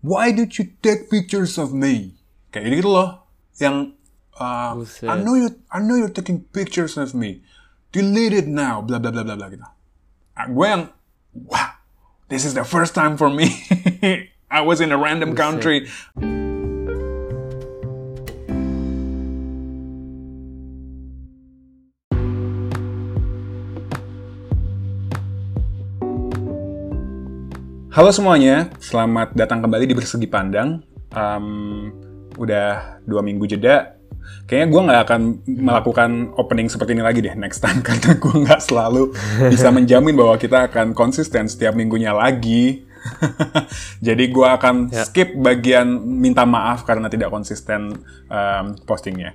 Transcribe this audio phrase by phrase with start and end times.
[0.00, 2.16] Why did you take pictures of me?
[2.50, 3.28] Kayak gitu loh.
[3.60, 4.00] Yang
[4.40, 4.80] uh.
[5.04, 7.44] I know you I know you're taking pictures of me.
[7.92, 8.80] Delete it now.
[8.80, 9.66] Bla bla bla bla bla gitu.
[10.32, 10.88] Ah, gue yang
[11.36, 11.76] wow,
[12.32, 13.52] this is the first time for me.
[14.50, 15.86] I was in a random country.
[27.90, 30.78] Halo semuanya, selamat datang kembali di Bersegi Pandang.
[31.10, 31.90] Um,
[32.38, 33.98] udah dua minggu jeda.
[34.46, 35.20] Kayaknya gue nggak akan
[35.58, 39.10] melakukan opening seperti ini lagi deh next time karena gue nggak selalu
[39.50, 42.86] bisa menjamin bahwa kita akan konsisten setiap minggunya lagi.
[44.06, 45.02] Jadi gue akan Ya.
[45.02, 49.34] skip bagian minta maaf karena tidak konsisten um, postingnya.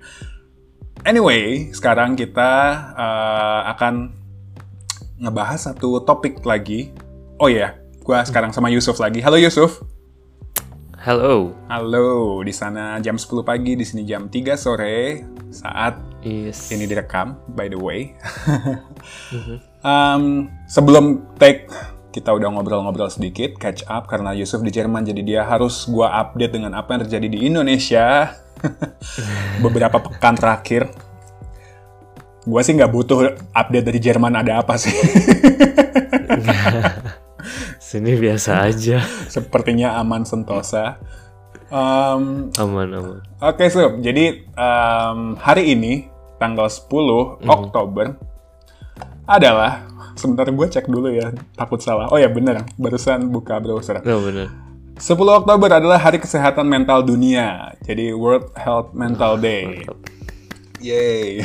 [1.04, 4.16] Anyway, sekarang kita uh, akan
[5.20, 6.96] ngebahas satu topik lagi.
[7.35, 9.18] Oh iya, gue sekarang sama Yusuf lagi.
[9.26, 9.82] Halo Yusuf.
[11.02, 11.58] Hello.
[11.66, 16.70] Halo, di sana jam 10 pagi, di sini jam 3 sore saat Yes.
[16.74, 18.13] ini direkam, by the way.
[19.85, 21.70] Um, sebelum take,
[22.10, 26.57] kita udah ngobrol-ngobrol sedikit, catch up, karena Yusuf di Jerman, jadi dia harus gua update
[26.57, 28.34] dengan apa yang terjadi di Indonesia
[29.66, 30.90] beberapa pekan terakhir.
[32.46, 34.94] Gua sih nggak butuh update dari Jerman ada apa sih.
[37.86, 39.05] Sini biasa aja.
[39.36, 40.98] Sepertinya aman sentosa.
[41.70, 43.20] Um, Aman aman.
[43.38, 44.02] Oke, Sup.
[44.02, 46.10] Jadi, em, hari ini,
[46.41, 48.18] tanggal 10 Oktober,
[49.30, 49.86] adalah...
[50.16, 52.08] Sebentar gue cek dulu ya, takut salah.
[52.08, 52.63] Oh ya, bener.
[52.80, 54.00] Barusan buka browser.
[54.08, 54.48] No bener.
[54.96, 57.76] 10 Oktober adalah Hari Kesehatan Mental Dunia.
[57.84, 59.84] Jadi, World Health Mental Day.
[60.80, 61.44] Yay.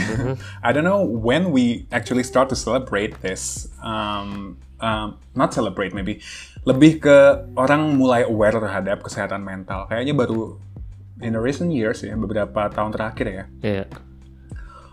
[0.63, 3.67] I don't know when we actually start to celebrate this.
[3.83, 6.19] Um, um, not celebrate maybe.
[6.67, 7.17] Lebih ke
[7.57, 9.89] orang mulai aware terhadap kesehatan mental.
[9.89, 10.61] Kayaknya baru
[11.21, 13.45] in the recent years ya, beberapa tahun terakhir ya.
[13.61, 13.85] Iya.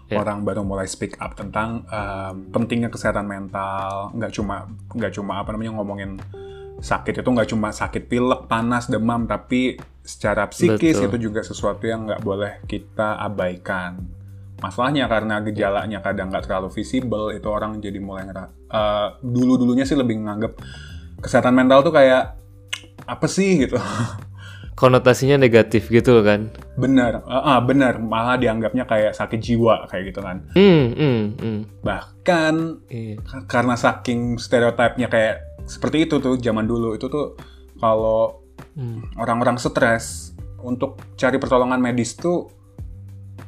[0.07, 0.23] Ya.
[0.23, 4.16] Orang baru mulai speak up tentang um, pentingnya kesehatan mental.
[4.16, 6.16] Nggak cuma nggak cuma apa namanya ngomongin
[6.79, 9.75] sakit itu nggak cuma sakit pilek, panas, demam, tapi
[10.07, 11.07] secara psikis Betul.
[11.12, 14.16] itu juga sesuatu yang nggak boleh kita abaikan.
[14.57, 19.94] Masalahnya karena gejalanya kadang nggak terlalu visible, itu orang jadi mulai ngera- eh, dulu-dulunya sih
[19.94, 20.57] lebih menganggap
[21.19, 22.38] kesehatan mental tuh kayak
[23.06, 23.78] apa sih gitu.
[24.73, 26.53] Konotasinya negatif gitu kan.
[26.78, 30.45] bener, ah, ah, bener, malah dianggapnya kayak sakit jiwa kayak gitu kan.
[30.53, 31.59] Hmm, hmm, hmm.
[31.81, 32.53] Bahkan.
[33.25, 37.34] Ka- karena saking stereotipnya kayak seperti itu tuh zaman dulu itu tuh
[37.78, 39.01] kalau Hmm.
[39.18, 42.45] orang-orang stres untuk cari pertolongan medis tuh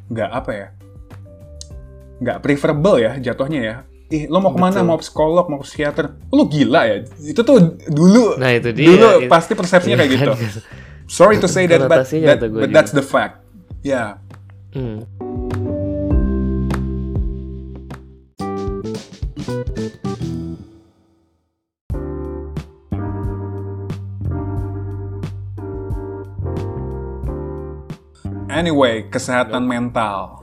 [0.09, 0.67] nggak apa ya
[2.19, 3.75] nggak preferable ya jatuhnya ya
[4.09, 4.87] ih lo mau ke mana Betul.
[4.87, 8.87] mau psikolog mau psikiater lo gila ya itu tuh dulu Nah, itu dia.
[8.89, 10.37] dulu Itu- pasti persepsinya kayak Iya gitu kan?
[11.05, 13.45] sorry to say that but, that- but that's the fact
[13.81, 14.17] ya
[14.69, 15.01] Hmm.
[28.49, 30.38] Anyway, kesehatan mental.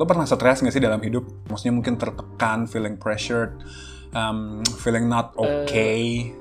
[0.00, 1.24] Lo pernah stres nggak sih dalam hidup?
[1.48, 3.60] Maksudnya mungkin tertekan, feeling pressured,
[4.12, 6.32] um, feeling not okay.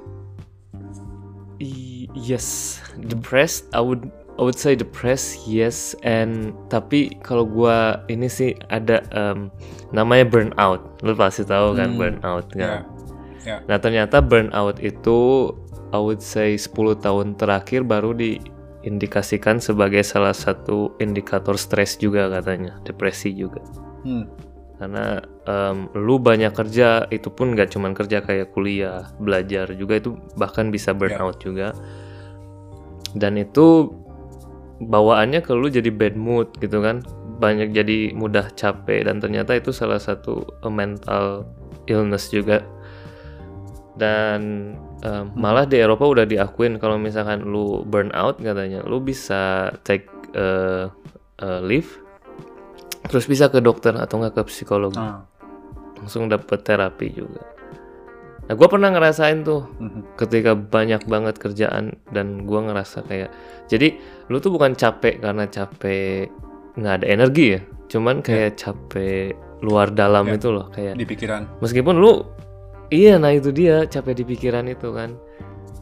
[1.59, 3.72] Y- Yes, depressed.
[3.72, 5.47] I would I would say depressed.
[5.47, 9.47] Yes, and tapi kalau gua ini sih ada em,
[9.95, 11.00] namanya burnout.
[11.07, 12.84] Lu pasti tahu kan Hmm, burnout kan.
[13.47, 13.63] ya.
[13.63, 15.51] Nah ternyata burnout itu
[15.91, 18.11] I would say 10 tahun terakhir baru
[18.81, 23.62] diindikasikan sebagai salah satu indikator stres juga katanya, depresi juga.
[24.02, 24.25] Hmm,
[24.81, 30.18] Karena em, lu banyak kerja, itu pun nggak cuman kerja kayak kuliah, belajar juga itu
[30.34, 31.78] bahkan bisa burnout juga.
[33.14, 33.94] Dan itu
[34.81, 37.06] bawaannya ke lu jadi bad mood gitu kan,
[37.38, 41.46] banyak jadi mudah capek dan ternyata itu salah satu eh, mental
[41.86, 42.66] illness juga.
[44.02, 50.08] Dan em, malah di Eropa udah diakuin kalau misalkan lu burnout katanya, lu bisa take
[50.34, 50.87] eh,
[51.41, 51.90] eh, leave
[53.09, 55.26] terus bisa ke dokter atau nggak ke psikolog ah,
[55.97, 57.41] langsung dapet terapi juga
[58.46, 60.17] nah gue pernah ngerasain tuh mhm.
[60.17, 63.29] ketika banyak banget kerjaan dan gue ngerasa kayak
[63.72, 63.96] jadi
[64.29, 66.29] lu tuh bukan capek karena capek
[66.78, 67.61] nggak ada energi ya
[67.91, 70.35] cuman kayak capek luar dalam Ya.
[70.41, 71.61] itu loh kayak di pikiran.
[71.61, 72.26] meskipun lu
[72.91, 75.16] iya nah itu dia capek di pikiran itu kan.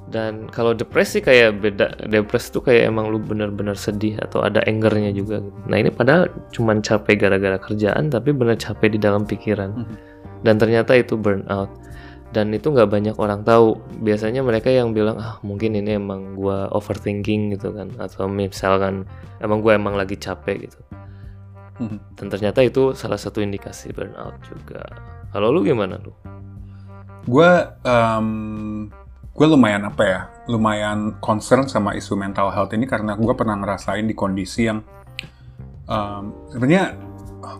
[0.09, 5.13] Dan kalau depresi kayak beda depresi tuh kayak emang lu bener-bener sedih atau ada angernya
[5.13, 5.38] juga.
[5.69, 9.71] Nah ini padahal cuman capek gara-gara kerjaan tapi bener capek di dalam pikiran.
[9.73, 9.97] Mhm.
[10.39, 11.67] dan ternyata itu burnout.
[12.31, 13.75] Dan itu nggak banyak orang tahu.
[14.06, 17.91] Biasanya mereka yang bilang ah mungkin ini emang gua overthinking gitu kan.
[18.00, 19.03] Atau misalkan
[19.44, 20.79] emang gua emang lagi capek gitu.
[21.79, 21.95] Hmm.
[22.19, 24.83] dan ternyata itu salah satu indikasi burnout juga.
[25.31, 26.11] Kalau lu gimana lu
[27.29, 27.51] gue
[27.85, 28.27] um,
[29.37, 34.03] gue lumayan apa ya lumayan concern sama isu mental health ini karena gue pernah ngerasain
[34.03, 34.81] di kondisi yang
[35.85, 36.97] um, sebenarnya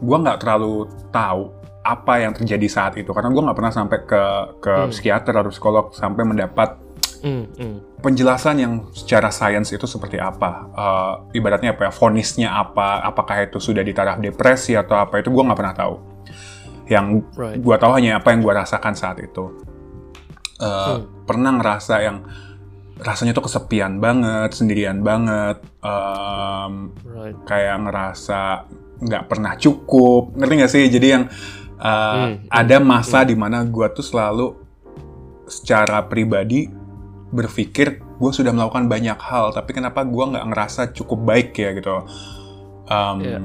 [0.02, 1.54] gue nggak terlalu tahu
[1.86, 4.24] apa yang terjadi saat itu karena gue nggak pernah sampai ke
[4.60, 4.90] ke hmm.
[4.92, 6.76] psikiater atau psikolog sampai mendapat
[7.24, 7.78] hmm, hmm.
[8.04, 13.64] penjelasan yang secara sains itu seperti apa uh, ibaratnya apa ya fonisnya apa apakah itu
[13.64, 15.96] sudah di taraf depresi atau apa itu gue nggak pernah tahu
[16.90, 17.62] yang right.
[17.62, 19.46] gue tahu hanya apa yang gue rasakan saat itu
[20.60, 21.30] uh, hmm.
[21.30, 22.26] pernah ngerasa yang
[23.00, 27.38] rasanya tuh kesepian banget sendirian banget um, right.
[27.48, 28.68] kayak ngerasa
[29.00, 31.26] nggak pernah cukup ngerti nggak sih jadi yang
[31.80, 32.52] Uh, hmm.
[32.52, 33.28] Ada masa hmm.
[33.32, 34.52] di mana gue tuh selalu
[35.48, 36.68] secara pribadi
[37.32, 42.04] berpikir gue sudah melakukan banyak hal, tapi kenapa gue nggak ngerasa cukup baik ya gitu.
[42.92, 43.40] Um, yeah.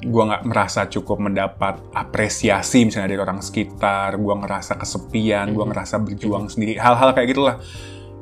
[0.00, 5.54] Gue nggak merasa cukup mendapat apresiasi misalnya dari orang sekitar, gue ngerasa kesepian, hmm.
[5.56, 6.52] gue ngerasa berjuang hmm.
[6.52, 7.56] sendiri, hal-hal kayak gitulah.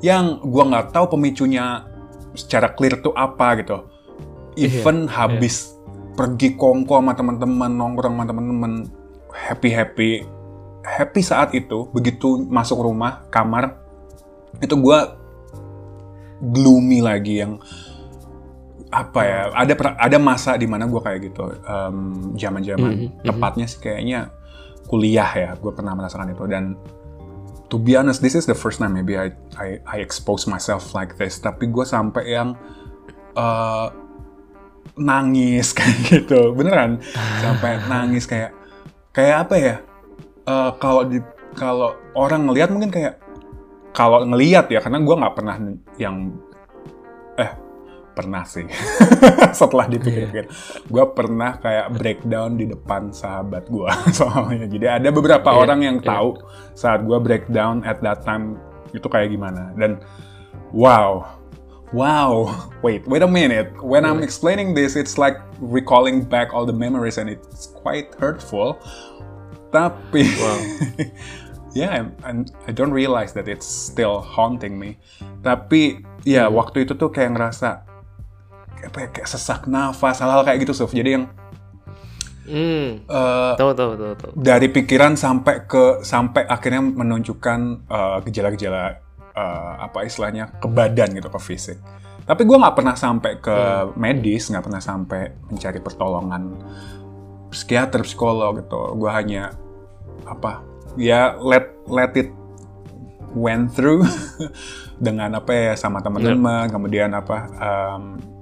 [0.02, 1.86] Yang gue nggak tahu pemicunya
[2.34, 3.86] secara clear tuh apa gitu.
[4.58, 5.14] Iya, Even yeah.
[5.14, 6.14] habis yeah.
[6.18, 8.72] pergi kongko sama teman-teman, nongkrong sama teman-teman,
[9.30, 10.10] happy happy
[10.88, 13.76] happy saat itu begitu masuk rumah kamar
[14.58, 14.98] itu gue
[16.40, 17.60] gloomy lagi yang
[18.88, 23.08] apa ya ada ada masa di mana gue kayak gitu um, zaman mm -hmm.
[23.20, 24.32] tepatnya sih kayaknya
[24.88, 26.44] kuliah ya gue pernah merasakan itu.
[26.48, 26.74] Dan
[27.68, 29.30] to be honest this is the first time maybe I
[29.60, 31.36] I, I expose myself like this.
[31.38, 32.56] Tapi gue sampai yang
[33.36, 33.92] uh,
[34.96, 36.56] nangis kayak gitu.
[36.56, 37.04] Beneran.
[37.44, 38.56] Sampai nangis kayak
[39.12, 39.76] kayak apa ya
[40.48, 41.20] uh, kalau di
[41.52, 43.20] kalau orang ngelihat mungkin kayak
[43.92, 45.56] kalau ngelihat ya karena gue nggak pernah
[46.00, 46.47] yang eh
[48.18, 48.66] pernah sih.
[49.62, 50.44] Setelah dipikir-pikir.
[50.50, 50.82] Yeah.
[50.90, 53.86] gue pernah kayak breakdown di depan sahabat gue
[54.18, 54.66] soalnya.
[54.66, 56.10] Jadi ada beberapa yeah, orang yang yeah.
[56.10, 56.42] tahu
[56.74, 58.58] saat gue breakdown at that time
[58.90, 59.70] itu kayak gimana.
[59.78, 60.02] Dan
[60.74, 61.22] wow
[61.94, 62.50] wow
[62.82, 63.70] wait wait a minute.
[63.78, 68.82] When I'm explaining this it's like recalling back all the memories and it's quite hurtful.
[69.70, 70.58] Tapi wow.
[71.78, 74.98] yeah and I don't realize that it's still haunting me.
[75.46, 77.88] Tapi ya waktu itu tuh kayak ngerasa
[78.78, 81.26] kayak, ya, kayak sesak nafas hal-hal kayak gitu Suf jadi yang
[82.48, 83.04] Hmm.
[83.04, 84.32] Uh, tahu tahu tahu tahu.
[84.40, 87.60] Dari pikiran sampai ke sampai akhirnya menunjukkan
[87.92, 89.04] uh, gejala-gejala
[89.36, 91.76] uh, apa istilahnya ke badan gitu ke fisik.
[92.24, 94.00] Tapi gue nggak pernah sampai ke hmm.
[94.00, 96.42] medis, nggak pernah sampai mencari pertolongan
[97.52, 98.96] psikiater, psikolog gitu.
[98.96, 99.52] Gue hanya
[100.24, 100.64] apa
[100.96, 102.32] ya let let it
[103.36, 104.08] went through
[105.04, 106.72] dengan apa ya sama teman-teman, yep.
[106.72, 108.37] kemudian apa um,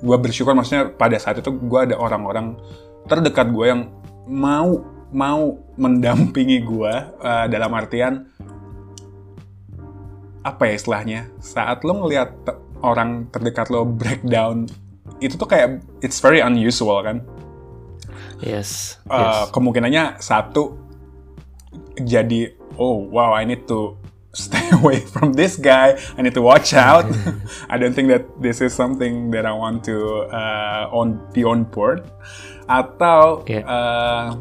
[0.00, 2.56] gue bersyukur maksudnya pada saat itu gue ada orang-orang
[3.06, 3.92] terdekat gue yang
[4.24, 4.80] mau
[5.10, 8.26] mau mendampingi gue uh, dalam artian
[10.40, 12.32] apa ya istilahnya saat lo ngelihat
[12.80, 14.64] orang terdekat lo breakdown
[15.20, 17.20] itu tuh kayak it's very unusual kan
[18.40, 18.96] Yes.
[19.04, 19.52] Uh, yes.
[19.52, 20.80] Kemungkinannya satu
[22.00, 23.99] jadi oh wow I need to
[24.32, 25.98] stay away from this guy.
[26.16, 27.06] I need to watch out.
[27.68, 31.64] I don't think that this is something that I want to uh, on be on
[31.64, 32.10] board.
[32.68, 33.66] Atau yeah.
[33.66, 34.36] uh,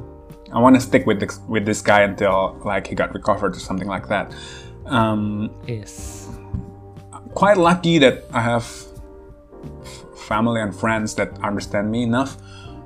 [0.54, 3.60] I want to stick with this, with this guy until like he got recovered or
[3.60, 4.34] something like that.
[4.86, 6.28] Um, yes.
[7.34, 8.66] Quite lucky that I have
[10.28, 12.38] family and friends that understand me enough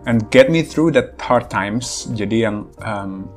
[0.05, 2.07] and get me through that hard times.
[2.11, 3.27] Jadi yang um,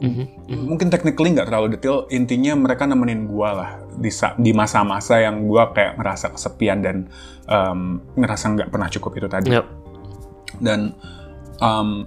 [0.00, 0.64] mm-hmm.
[0.66, 4.10] mungkin technically nggak terlalu detail, intinya mereka nemenin gue lah di
[4.42, 6.96] di masa-masa yang gue kayak ngerasa kesepian dan
[7.46, 9.50] um, ngerasa nggak pernah cukup itu tadi.
[9.54, 9.66] Yep.
[10.62, 10.94] Dan
[11.62, 12.06] um,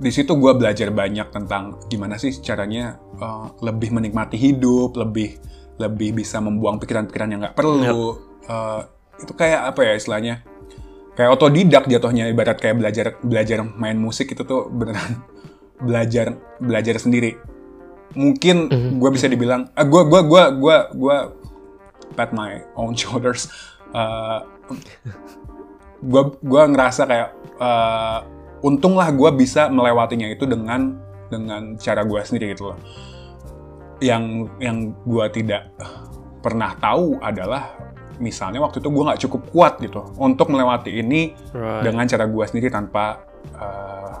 [0.00, 5.36] di situ gue belajar banyak tentang gimana sih caranya uh, lebih menikmati hidup, lebih
[5.80, 7.76] lebih bisa membuang pikiran-pikiran yang nggak perlu.
[7.80, 7.96] Yep.
[8.48, 8.80] Uh,
[9.20, 10.36] itu kayak apa ya istilahnya?
[11.20, 15.20] kayak otodidak jatuhnya ibarat kayak belajar belajar main musik itu tuh beneran
[15.80, 17.36] belajar belajar sendiri
[18.14, 18.98] mungkin mm-hmm.
[18.98, 21.16] gue bisa dibilang uh, gue gue gue gue gue
[22.18, 23.46] pat my own shoulders
[23.94, 24.42] uh,
[26.00, 27.28] gue gue ngerasa kayak
[27.60, 28.24] uh,
[28.64, 30.98] untunglah gue bisa melewatinya itu dengan
[31.30, 32.78] dengan cara gue sendiri gitu loh
[34.00, 35.70] yang yang gue tidak
[36.40, 37.76] pernah tahu adalah
[38.20, 41.84] misalnya waktu itu gue nggak cukup kuat gitu untuk melewati ini right.
[41.84, 43.24] dengan cara gue sendiri tanpa
[43.56, 44.12] uh,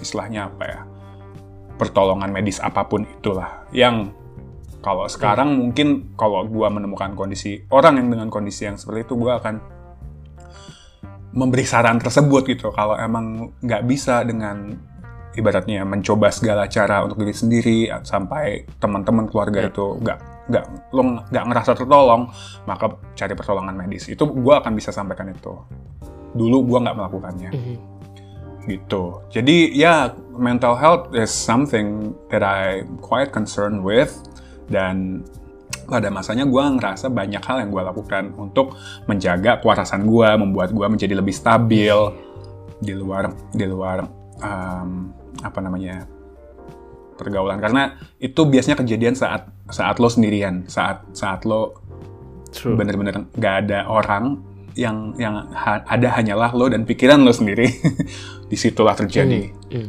[0.00, 0.80] istilahnya apa ya
[1.76, 3.66] pertolongan medis apa pun itulah.
[3.74, 4.14] Yang
[4.84, 9.40] kalau sekarang mungkin kalau gua menemukan kondisi orang yang dengan kondisi yang seperti itu gua
[9.40, 9.56] akan
[11.34, 12.70] memberi saran tersebut gitu.
[12.70, 14.70] Kalau emang nggak bisa dengan
[15.34, 20.64] ibaratnya mencoba segala cara untuk diri sendiri sampai teman-teman keluarga itu nggak nggak
[20.94, 22.30] lo nggak ngerasa tertolong
[22.70, 24.06] maka cari pertolongan medis.
[24.06, 25.52] Itu gue akan bisa sampaikan itu.
[26.38, 27.50] Dulu gue nggak melakukannya.
[28.64, 29.02] Gitu.
[29.28, 34.14] Jadi ya mental health is something that I quite concerned with
[34.68, 35.24] dan
[35.84, 40.86] pada masanya gue ngerasa banyak hal yang gue lakukan untuk menjaga kewarasan gue, membuat gue
[40.88, 41.96] menjadi lebih stabil
[42.80, 44.04] di luar di luar
[44.40, 45.12] um,
[45.44, 46.08] apa namanya
[47.14, 51.84] pergaulan karena itu biasanya kejadian saat saat lo sendirian, saat saat lo
[52.54, 54.40] bener-bener nggak ada orang
[54.74, 57.70] yang yang ha, ada hanyalah lo dan pikiran lo sendiri.
[58.50, 59.88] Di situlah terjadi mm, mm.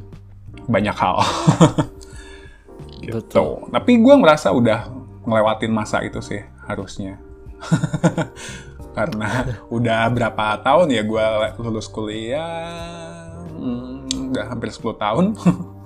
[0.66, 1.18] Banyak hal.
[3.06, 3.22] gitu.
[3.22, 3.70] Betul.
[3.70, 4.90] Tapi gue merasa udah
[5.26, 7.22] ngelewatin masa itu sih harusnya.
[8.98, 11.26] Karena udah berapa tahun ya gue
[11.60, 15.26] lulus kuliah, hmm, udah hampir 10 tahun.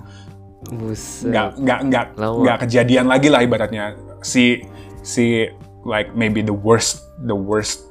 [0.78, 1.32] Buset.
[1.32, 3.98] Nggak, nggak, nggak, nggak kejadian lagi lah ibaratnya.
[4.22, 4.62] Si,
[5.02, 5.48] si
[5.82, 7.90] like maybe the worst, the worst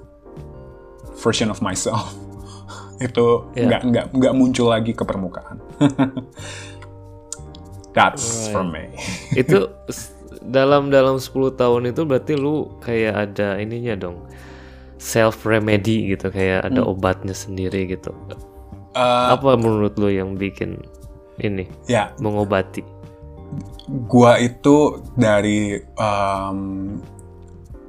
[1.20, 2.16] version of myself.
[3.00, 3.72] itu yeah.
[3.72, 5.64] nggak, nggak, nggak muncul lagi ke permukaan.
[7.94, 8.54] That's right.
[8.54, 8.94] for me.
[9.42, 9.70] itu
[10.40, 14.18] dalam dalam 10 tahun itu berarti lu kayak ada ininya dong
[15.00, 16.92] self remedy gitu kayak ada hmm.
[16.92, 18.12] obatnya sendiri gitu
[18.96, 20.80] uh, apa menurut lu yang bikin
[21.40, 22.84] ini ya mengobati
[24.08, 27.00] gua itu dari um,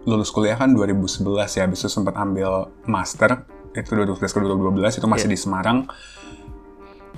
[0.07, 1.27] lulus kuliah kan 2011
[1.59, 5.35] ya habis itu sempat ambil master itu 2011 ke 2012 itu masih yeah.
[5.35, 5.79] di Semarang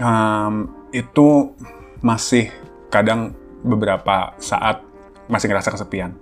[0.00, 0.54] um,
[0.92, 1.52] itu
[2.02, 2.50] masih
[2.92, 3.32] kadang
[3.64, 4.84] beberapa saat
[5.32, 6.12] masih ngerasa kesepian.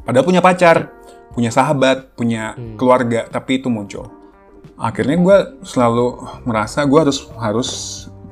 [0.00, 0.88] Padahal punya pacar,
[1.36, 2.80] punya sahabat, punya hmm.
[2.80, 4.08] keluarga, tapi itu muncul.
[4.80, 7.70] Akhirnya gue selalu merasa gue harus harus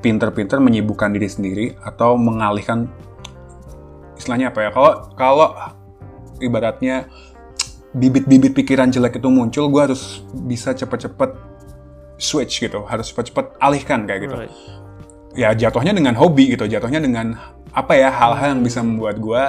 [0.01, 2.89] pinter-pinter menyibukkan diri sendiri atau mengalihkan
[4.17, 4.69] istilahnya apa ya?
[4.73, 5.47] Kalau kalau
[6.41, 7.05] ibaratnya
[7.93, 11.37] bibit-bibit pikiran jelek itu muncul, gue harus bisa cepet-cepet
[12.17, 14.35] switch gitu, harus cepet-cepet alihkan kayak gitu.
[14.35, 14.78] Right.
[15.37, 17.37] Ya jatuhnya dengan hobi gitu, jatuhnya dengan
[17.69, 19.43] apa ya hal-hal yang bisa membuat gue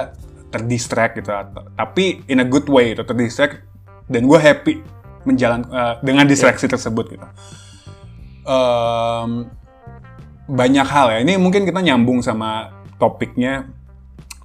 [0.51, 1.31] terdistract gitu
[1.79, 3.65] tapi in a good way itu terdistract
[4.11, 4.83] dan gue happy
[5.23, 6.73] menjalan uh, dengan distraksi yeah.
[6.75, 7.27] tersebut gitu.
[8.41, 9.47] Um,
[10.51, 13.69] banyak hal ya ini mungkin kita nyambung sama topiknya.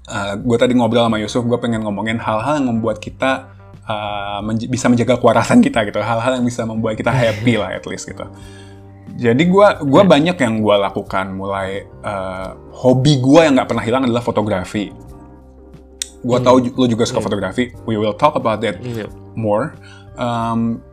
[0.06, 3.50] Uh, gue tadi ngobrol sama Yusuf gue pengen ngomongin hal-hal yang membuat kita
[3.90, 7.82] uh, menj bisa menjaga kewarasan kita gitu hal-hal yang bisa membuat kita happy lah at
[7.90, 8.22] least gitu
[9.16, 10.08] jadi gue gua yeah.
[10.08, 14.92] banyak yang gue lakukan mulai uh, hobi gue yang nggak pernah hilang adalah fotografi.
[16.20, 16.44] Gue mm.
[16.44, 17.26] tahu lo juga suka mm.
[17.26, 17.64] fotografi.
[17.88, 19.08] We will talk about that yeah.
[19.32, 19.72] more.
[20.20, 20.84] Um,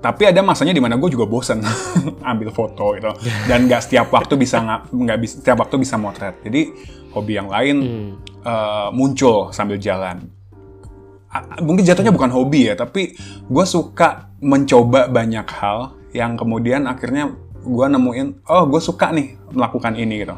[0.00, 1.60] tapi ada masanya di mana gue juga bosen
[2.32, 3.12] ambil foto gitu
[3.52, 6.72] dan nggak setiap waktu bisa nggak bisa setiap waktu bisa motret jadi
[7.12, 8.10] hobi yang lain mm.
[8.40, 10.24] uh, muncul sambil jalan
[11.62, 13.14] mungkin jatuhnya bukan hobi ya tapi
[13.46, 19.94] gue suka mencoba banyak hal yang kemudian akhirnya gue nemuin oh gue suka nih melakukan
[19.96, 20.36] ini gitu.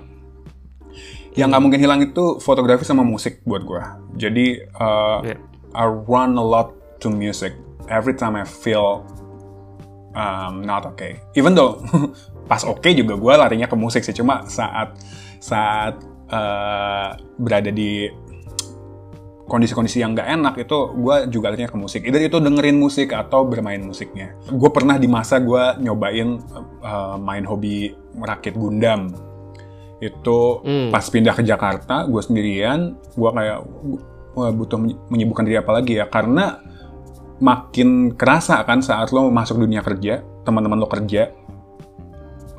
[1.32, 3.82] Yang nggak mungkin hilang itu fotografi sama musik buat gue
[4.16, 5.40] jadi uh, yeah.
[5.72, 7.56] I run a lot to music.
[7.88, 9.08] Every time I feel
[10.12, 11.20] um, not okay.
[11.32, 11.80] Even though
[12.50, 14.12] pas oke okay juga gue larinya ke musik sih.
[14.12, 15.00] Cuma saat
[15.40, 15.96] saat
[16.28, 18.08] uh, berada di
[19.42, 22.00] kondisi-kondisi yang gak enak itu gue juga larinya ke musik.
[22.06, 24.38] Either itu dengerin musik atau bermain musiknya.
[24.46, 26.38] Gue pernah di masa gue nyobain
[26.82, 29.10] uh, main hobi merakit Gundam.
[30.02, 30.90] Itu hmm.
[30.90, 33.58] pas pindah ke Jakarta, gue sendirian, gue kayak
[34.32, 34.80] gua butuh
[35.12, 36.08] menyibukkan diri apa lagi ya.
[36.08, 36.58] Karena
[37.42, 41.34] makin kerasa kan saat lo masuk dunia kerja, teman-teman lo kerja,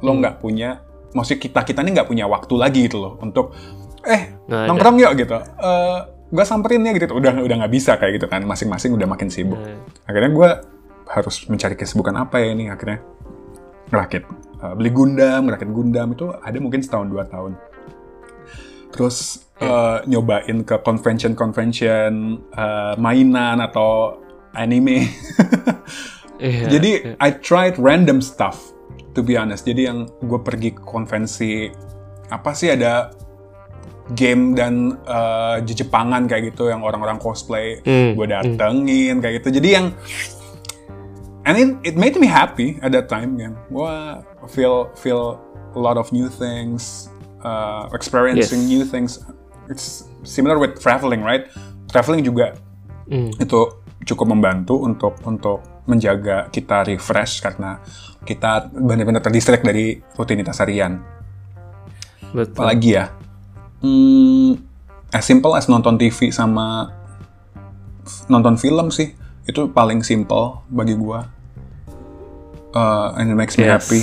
[0.04, 0.20] lo hmm.
[0.20, 0.44] nggak hmm.
[0.44, 0.70] punya,
[1.16, 3.56] maksud kita kita ini nggak punya waktu lagi gitu loh untuk
[4.04, 5.40] eh nah, nongkrong yuk gitu.
[5.58, 7.14] Uh, gue samperin ya gitu.
[7.14, 8.42] Udah udah nggak bisa kayak gitu kan.
[8.42, 9.62] Masing-masing udah makin sibuk.
[9.62, 9.86] Hmm.
[10.10, 10.50] akhirnya gue
[11.14, 13.06] harus mencari kesibukan apa ya ini akhirnya
[13.94, 14.24] ngerakit
[14.64, 16.08] uh, beli Gundam ngerakit Gundam.
[16.18, 17.54] Itu ada mungkin setahun dua tahun.
[18.90, 24.18] Terus uh, nyobain ke convention convention uh, mainan atau
[24.58, 25.06] anime.
[26.44, 27.24] Yeah, jadi yeah.
[27.24, 28.76] I tried random stuff
[29.16, 29.64] to be honest.
[29.64, 31.72] Jadi yang gue pergi ke konvensi
[32.28, 33.16] apa sih ada
[34.12, 38.20] game dan uh, Jepangan kayak gitu yang orang-orang cosplay mm.
[38.20, 39.22] gue datengin mm.
[39.24, 39.86] kayak gitu jadi yang
[41.48, 43.94] and it, it made me happy at that time kan gue
[44.52, 45.40] feel feel
[45.74, 47.08] a lot of new things
[47.44, 48.72] uh, experiencing Yes.
[48.72, 49.12] new things.
[49.68, 51.48] It's similar with traveling, right?
[51.92, 52.56] Traveling juga
[53.04, 53.36] Hmm.
[53.36, 57.84] itu cukup membantu untuk untuk menjaga kita refresh karena
[58.24, 61.04] kita benar-benar terdistract dari rutinitas harian.
[62.32, 62.64] Betul.
[62.64, 63.12] Apalagi ya,
[63.84, 64.58] hmm,
[65.12, 66.90] as simple as nonton TV sama
[68.26, 69.14] nonton film sih,
[69.44, 71.28] itu paling simple bagi gua.
[72.74, 74.02] Uh, and it makes me happy.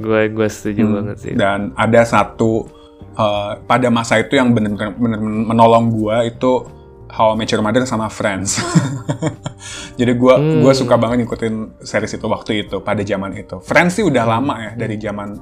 [0.00, 0.94] Gue gue setuju Hmm.
[0.96, 1.32] banget sih.
[1.36, 2.64] Dan ada satu
[3.12, 6.64] uh, pada masa itu yang benar-benar menolong gua itu
[7.12, 8.56] How I Met Your Mother sama Friends.
[10.00, 10.64] Jadi gua Hmm.
[10.64, 13.60] gua suka banget ngikutin series itu waktu itu pada zaman itu.
[13.60, 15.36] Friends sih udah lama ya dari zaman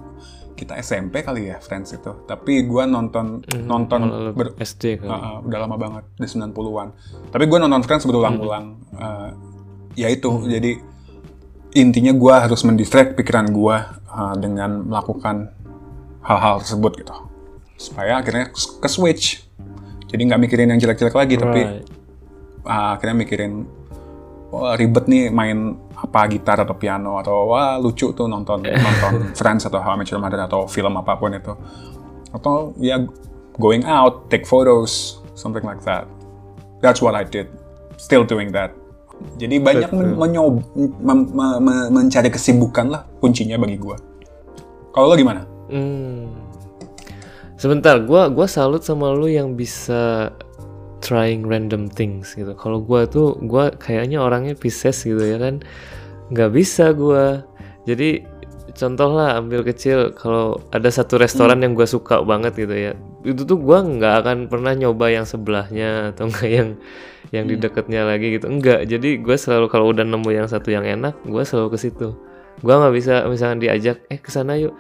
[0.61, 2.13] kita SMP kali ya Friends itu.
[2.29, 5.01] Tapi gua nonton nonton Kalau lu ber- SD.
[5.01, 6.89] Uh, uh, udah lama banget di 90-an.
[7.33, 8.77] Tapi gue nonton Friends berulang-ulang.
[8.93, 9.33] Uh,
[9.97, 10.77] ya itu, jadi
[11.73, 13.77] intinya gue harus mendistract pikiran gue
[14.11, 15.55] uh, dengan melakukan
[16.21, 17.15] hal-hal tersebut gitu.
[17.81, 19.49] Supaya akhirnya ke switch.
[20.11, 21.87] Jadi nggak mikirin yang jelek-jelek lagi, tapi Right.
[22.67, 23.65] uh, akhirnya mikirin
[24.51, 29.67] wah ribet nih main apa gitar atau piano atau wah lucu tuh nonton nonton Friends
[29.67, 31.55] atau How I Met Your Mother atau film apa pun itu.
[32.35, 32.99] Atau ya
[33.59, 36.05] going out take photos something like that.
[36.83, 37.49] That's what I did.
[38.01, 38.73] Still doing that.
[39.37, 40.65] Jadi banyak men- menyob-
[41.01, 44.01] mem- me- me- mencari kesibukan lah kuncinya bagi gua.
[44.97, 45.45] Kalau lo gimana?
[45.69, 46.33] Hmm.
[47.61, 50.33] Sebentar, gua gua salut sama lu yang bisa
[51.01, 52.53] trying random things gitu.
[52.55, 55.65] Kalau gua tuh gua kayaknya orangnya Pisces gitu ya kan.
[56.31, 57.43] nggak bisa gua.
[57.89, 58.23] Jadi
[58.79, 62.93] contoh lah ambil kecil kalau ada satu restoran yang gua suka banget gitu ya.
[63.27, 66.69] Itu tuh gua nggak akan pernah nyoba yang sebelahnya atau enggak yang
[67.35, 68.47] yang di deketnya lagi gitu.
[68.47, 68.87] Enggak.
[68.87, 72.15] Jadi gua selalu kalau udah nemu yang satu yang enak, gua selalu ke situ.
[72.63, 74.77] Gua nggak bisa misalkan diajak eh ke sana yuk.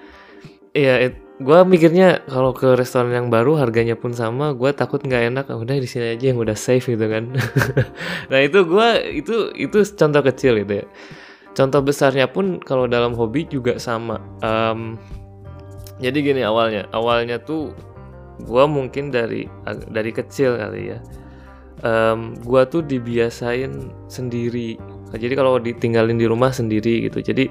[0.70, 5.32] Iya, it- gua mikirnya kalau ke restoran yang baru harganya pun sama, gua takut nggak
[5.32, 5.44] enak.
[5.49, 7.32] Ah, Udah di sini aja yang udah safe gitu kan.
[8.30, 10.87] nah itu gua itu itu contoh kecil gitu ya.
[11.56, 14.21] Contoh besarnya pun kalau dalam hobi juga sama.
[14.45, 15.00] Em,
[15.99, 17.73] jadi gini awalnya, awalnya tuh
[18.45, 19.49] gua mungkin dari
[19.88, 20.99] dari kecil kali ya.
[21.80, 24.76] Em, gua tuh dibiasain sendiri.
[25.10, 27.25] Jadi kalau ditinggalin di rumah sendiri gitu.
[27.25, 27.50] Jadi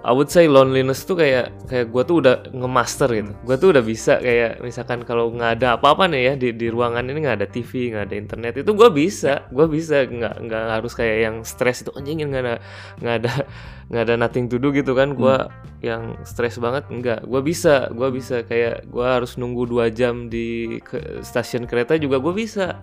[0.00, 3.36] I would say loneliness tuh kayak kayak gue tuh udah ngemaster gitu.
[3.44, 7.04] Gue tuh udah bisa kayak misalkan kalau nggak ada apa-apa nih ya di di ruangan
[7.04, 10.92] ini nggak ada TV, nggak ada internet itu gue bisa, gue bisa nggak nggak harus
[10.96, 12.56] kayak yang stres itu anjing nggak ada
[13.04, 13.32] nggak ada
[13.92, 15.12] nggak ada nothing to do gitu kan.
[15.12, 15.36] Gue
[15.84, 17.28] yang stres banget nggak.
[17.28, 22.16] Gue bisa, gue bisa kayak gue harus nunggu dua jam di ke- stasiun kereta juga
[22.16, 22.80] gue bisa.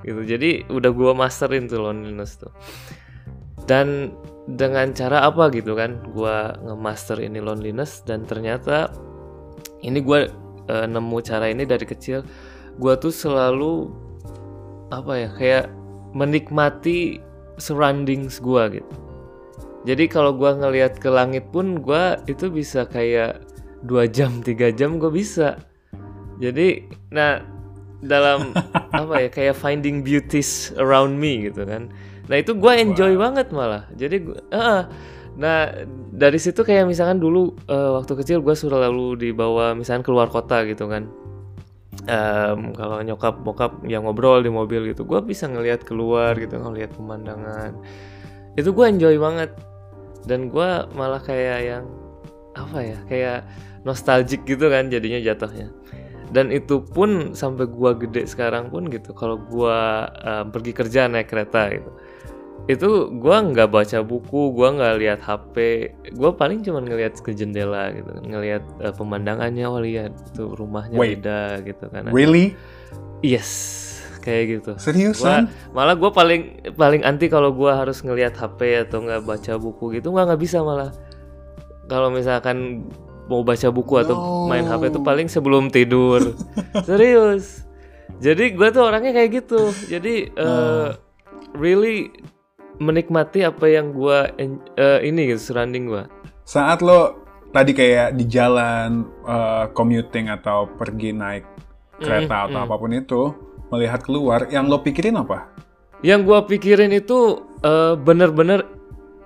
[0.00, 0.24] Gitu.
[0.24, 2.48] Jadi udah gua masterin tuh loneliness tuh.
[3.68, 4.08] Dan
[4.56, 6.00] dengan cara apa gitu kan?
[6.14, 8.90] Gua ngemaster ini loneliness dan ternyata
[9.84, 10.26] ini gua
[10.70, 12.24] eh, nemu cara ini dari kecil.
[12.78, 13.90] Gua tuh selalu
[14.90, 15.66] apa ya kayak
[16.16, 17.22] menikmati
[17.60, 18.90] surroundings gua gitu.
[19.86, 23.42] Jadi kalau gua ngelihat ke langit pun gua itu bisa kayak
[23.84, 25.56] dua jam tiga jam gue bisa.
[26.40, 27.40] Jadi nah
[28.00, 28.52] dalam
[29.00, 31.92] apa ya kayak finding beauties around me gitu kan
[32.30, 33.90] nah itu gue enjoy banget malah.
[33.98, 34.86] Jadi gua, ah,
[35.34, 35.74] nah
[36.14, 40.86] dari situ kayak misalkan dulu eh, waktu kecil gue selalu dibawa misalkan keluar kota gitu
[40.86, 41.10] kan.
[42.06, 46.94] Em, kalau nyokap bokap yang ngobrol di mobil gitu gue bisa ngelihat keluar gitu ngelihat
[46.94, 47.74] pemandangan.
[48.54, 49.50] Itu gue enjoy banget.
[50.22, 51.84] Dan gue malah kayak yang
[52.54, 53.38] apa ya kayak
[53.82, 55.66] nostalgic gitu kan jadinya jatuhnya.
[56.30, 61.26] Dan itu pun sampai gua gede sekarang pun gitu kalau gua eh, pergi kerja naik
[61.26, 61.90] kereta gitu
[62.68, 65.54] itu gua nggak baca buku gua nggak lihat HP
[66.14, 71.22] gua paling cuma ngelihat ke jendela gitu ngelihat eh, pemandangannya oh lihat tuh rumahnya Wait.
[71.22, 72.12] beda gitu kan.
[72.12, 72.54] Really?
[73.24, 73.88] Yes
[74.20, 74.72] kayak gitu.
[74.76, 75.48] Seriusan?
[75.48, 76.42] Gua, malah gue paling
[76.76, 80.60] paling anti kalau gue harus ngelihat HP atau nggak baca buku gitu nggak nggak bisa
[80.60, 80.92] malah.
[81.88, 82.86] Kalau misalkan
[83.26, 84.46] mau baca buku atau No.
[84.46, 86.36] main HP itu paling sebelum tidur.
[86.88, 87.64] Serius.
[88.20, 89.72] Jadi gue tuh orangnya kayak gitu.
[89.88, 90.88] Jadi eh,
[91.56, 92.12] really
[92.80, 94.18] menikmati apa yang gue
[95.04, 96.02] ini gitu surrounding gue
[96.48, 97.20] saat lo
[97.54, 101.44] tadi kayak di jalan uh, commuting atau pergi naik
[102.00, 103.30] kereta atau apa pun itu
[103.70, 105.46] melihat keluar yang lo pikirin apa?
[106.00, 108.64] Yang gua pikirin itu eh, bener-bener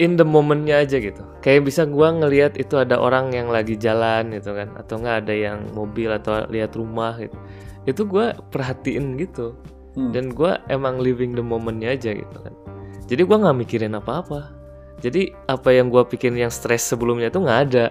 [0.03, 1.23] in the momennya aja gitu.
[1.39, 5.35] Kayak bisa gua ngelihat itu ada orang yang lagi jalan gitu kan atau nggak ada
[5.35, 7.39] yang mobil atau lihat rumah gitu.
[7.87, 9.55] Itu gua perhatiin gitu.
[9.95, 10.11] Hmm.
[10.11, 12.51] dan gua emang living the momennya aja gitu kan
[13.05, 14.53] jadi gua nggak mikirin apa-apa.
[15.03, 17.87] Jadi apa yang gua pikirin yang stres sebelumnya tuh nggak ada.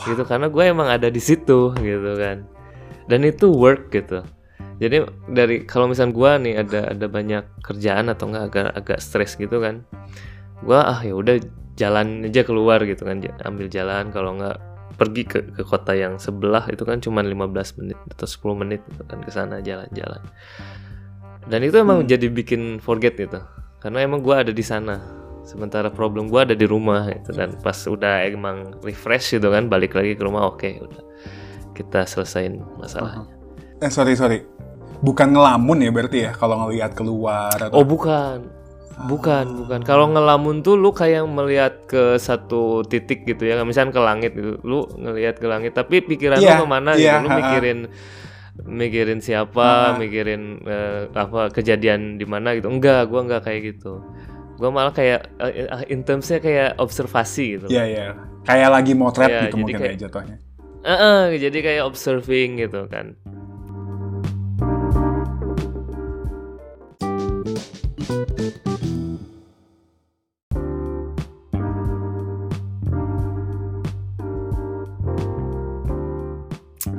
[0.00, 2.48] Gitu karena gue emang ada di situ gitu kan.
[3.04, 4.24] Dan itu work gitu.
[4.80, 9.36] Jadi dari kalau misal gue nih ada ada banyak kerjaan atau enggak agak agak stres
[9.36, 9.84] gitu kan
[10.60, 11.40] gue ah ya udah
[11.76, 13.24] jalan aja keluar gitu kan.
[13.44, 14.60] Ambil jalan kalau enggak
[15.00, 19.02] pergi ke, ke kota yang sebelah itu kan cuma 15 menit atau 10 menit gitu
[19.08, 20.20] kan ke sana jalan-jalan.
[21.48, 22.08] Dan itu emang hmm.
[22.08, 23.40] jadi bikin forget gitu
[23.80, 25.00] karena emang gue ada di sana.
[25.40, 27.32] Sementara problem gue ada di rumah gitu.
[27.32, 31.02] Kan pas udah emang refresh gitu kan balik lagi ke rumah oke okay, udah.
[31.72, 33.26] Kita selesain masalahnya.
[33.80, 34.44] Eh sorry sorry.
[35.00, 37.80] Bukan ngelamun ya berarti ya kalau ngelihat keluar atau...
[37.80, 38.52] oh bukan.
[39.08, 39.56] Bukan ah.
[39.64, 39.80] bukan.
[39.80, 43.64] Kalau ngelamun tuh lu kayak melihat ke satu titik gitu ya.
[43.64, 44.60] Misalnya ke langit gitu.
[44.60, 47.24] Lu ngelihat ke langit tapi pikiran yeah, lu ke mana yeah, gitu?
[47.24, 47.78] Lu mikirin
[48.66, 52.68] mikirin siapa, uh, mikirin uh, apa kejadian di mana gitu.
[52.68, 54.04] Enggak, gua enggak kayak gitu.
[54.60, 57.66] Gua malah kayak uh, in termsnya kayak observasi gitu.
[57.72, 58.00] Iya, yeah, iya.
[58.00, 58.12] Yeah.
[58.44, 60.36] Kayak lagi motret yeah, gitu mungkin kayak, ya jatuhnya.
[60.80, 63.16] Uh, uh, jadi kayak observing gitu kan.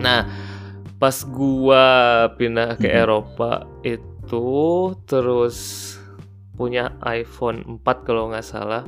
[0.02, 0.26] Nah,
[1.02, 1.86] pas gua
[2.38, 3.02] pindah ke hmm.
[3.02, 4.46] Eropa itu
[5.10, 5.58] terus
[6.54, 8.86] punya iPhone 4 kalau nggak salah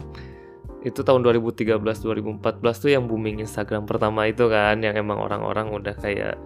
[0.86, 5.98] itu tahun 2013 2014 tuh yang booming Instagram pertama itu kan yang emang orang-orang udah
[5.98, 6.38] kayak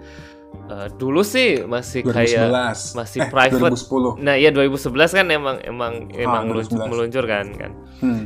[0.71, 2.15] uh, dulu sih masih 2011.
[2.15, 2.47] kayak
[2.95, 4.23] masih eh, private 2010.
[4.23, 6.43] nah iya 2011 kan emang emang ah, emang
[6.87, 8.23] meluncur kan kan hmm.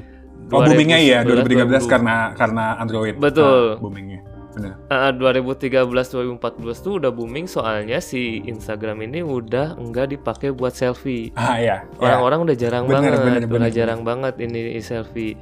[0.53, 1.89] oh boomingnya iya 2013 2000.
[1.89, 4.75] karena karena Android betul uh, boomingnya Benar.
[4.91, 11.31] Uh, 2013 2014 tuh udah booming soalnya si Instagram ini udah enggak dipakai buat selfie.
[11.39, 11.87] Ah iya.
[11.97, 12.45] Orang-orang ya.
[12.45, 15.39] udah jarang bener, banget, bener, bener, udah jarang banget ini selfie.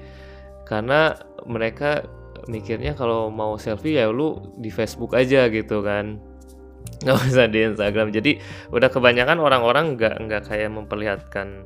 [0.70, 1.18] Karena
[1.50, 2.06] mereka
[2.46, 6.22] mikirnya kalau mau selfie ya lu di Facebook aja gitu kan.
[7.04, 8.14] Nggak usah di Instagram.
[8.14, 8.38] Jadi
[8.70, 11.66] udah kebanyakan orang-orang nggak nggak kayak memperlihatkan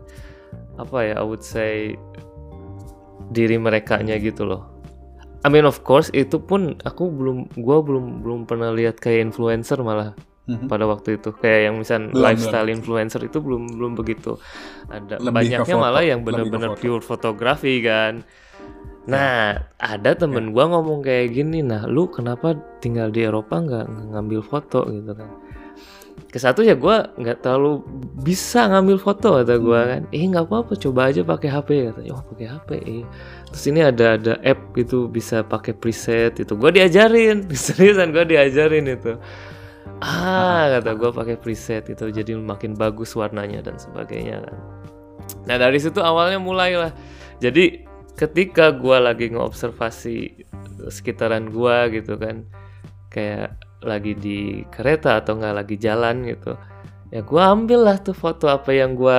[0.78, 1.98] apa ya, I would say
[3.34, 4.73] diri mereka nya gitu loh
[5.44, 9.76] I mean of course itu pun aku belum gua belum belum pernah lihat kayak influencer
[9.84, 10.16] malah
[10.48, 10.72] mm-hmm.
[10.72, 12.78] pada waktu itu kayak yang misal lifestyle belum.
[12.80, 14.40] influencer itu belum belum begitu
[14.88, 18.24] ada lebih banyaknya foto, malah yang benar-benar pure fotografi kan
[19.04, 20.00] nah yeah.
[20.00, 20.54] ada temen yeah.
[20.56, 25.28] gua ngomong kayak gini nah lu kenapa tinggal di Eropa nggak ngambil foto gitu kan
[26.34, 27.86] ke satu ya gue nggak terlalu
[28.26, 29.90] bisa ngambil foto kata gue hmm.
[29.94, 30.02] kan.
[30.10, 33.06] Eh nggak apa-apa coba aja pakai HP katanya oh pakai HP eh.
[33.54, 36.54] terus ini ada ada app itu bisa pakai preset itu.
[36.58, 39.14] Gue diajarin seriusan gue diajarin itu.
[40.02, 44.58] Ah kata gue pakai preset itu jadi makin bagus warnanya dan sebagainya kan.
[45.46, 46.92] Nah dari situ awalnya mulailah.
[47.38, 47.86] Jadi
[48.18, 50.50] ketika gue lagi ngobservasi
[50.90, 52.46] sekitaran gue gitu kan
[53.14, 56.58] kayak lagi di kereta atau nggak lagi jalan gitu.
[57.14, 59.18] Ya gue ambil lah tuh foto apa yang gue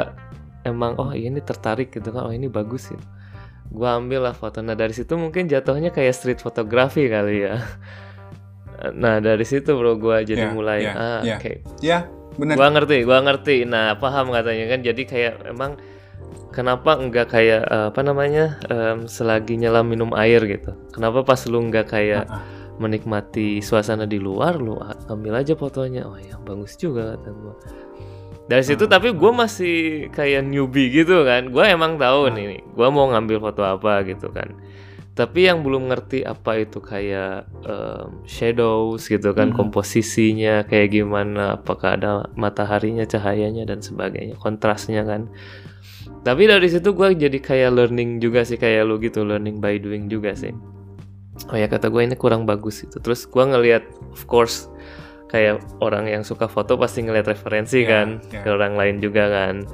[0.66, 3.04] emang oh ini tertarik gitu kan oh ini bagus gitu
[3.74, 4.62] gue ambil lah foto.
[4.62, 7.58] Nah dari situ mungkin jatuhnya kayak street fotografi kali ya.
[8.84, 11.38] Nah dari situ bro gue jadi yeah, mulai yeah, ah yeah.
[11.38, 11.40] oke.
[11.40, 11.56] Okay.
[11.80, 12.02] ya yeah,
[12.36, 12.54] benar.
[12.58, 13.56] Gue ngerti gue ngerti.
[13.64, 14.80] Nah paham katanya kan.
[14.84, 15.80] Jadi kayak emang
[16.52, 20.76] kenapa enggak kayak apa namanya um, selagi nyelam minum air gitu.
[20.92, 26.06] Kenapa pas lu enggak kayak uh -uh menikmati suasana di luar lu ambil aja fotonya
[26.06, 27.54] oh ya bagus juga kata gue
[28.44, 28.92] dari situ hmm.
[28.92, 29.76] tapi gue masih
[30.12, 32.34] kayak newbie gitu kan gue emang tahu hmm.
[32.34, 34.52] nih gue mau ngambil foto apa gitu kan
[35.14, 39.56] tapi yang belum ngerti apa itu kayak um, shadows gitu kan hmm.
[39.56, 45.30] komposisinya kayak gimana apakah ada mataharinya cahayanya dan sebagainya kontrasnya kan
[46.26, 50.10] tapi dari situ gue jadi kayak learning juga sih kayak lu gitu learning by doing
[50.10, 50.52] juga sih
[51.50, 54.70] oh ya kata gue ini kurang bagus itu terus gue ngelihat of course
[55.28, 58.42] kayak orang yang suka foto pasti ngeliat referensi yeah, kan yeah.
[58.46, 59.66] ke orang lain juga kan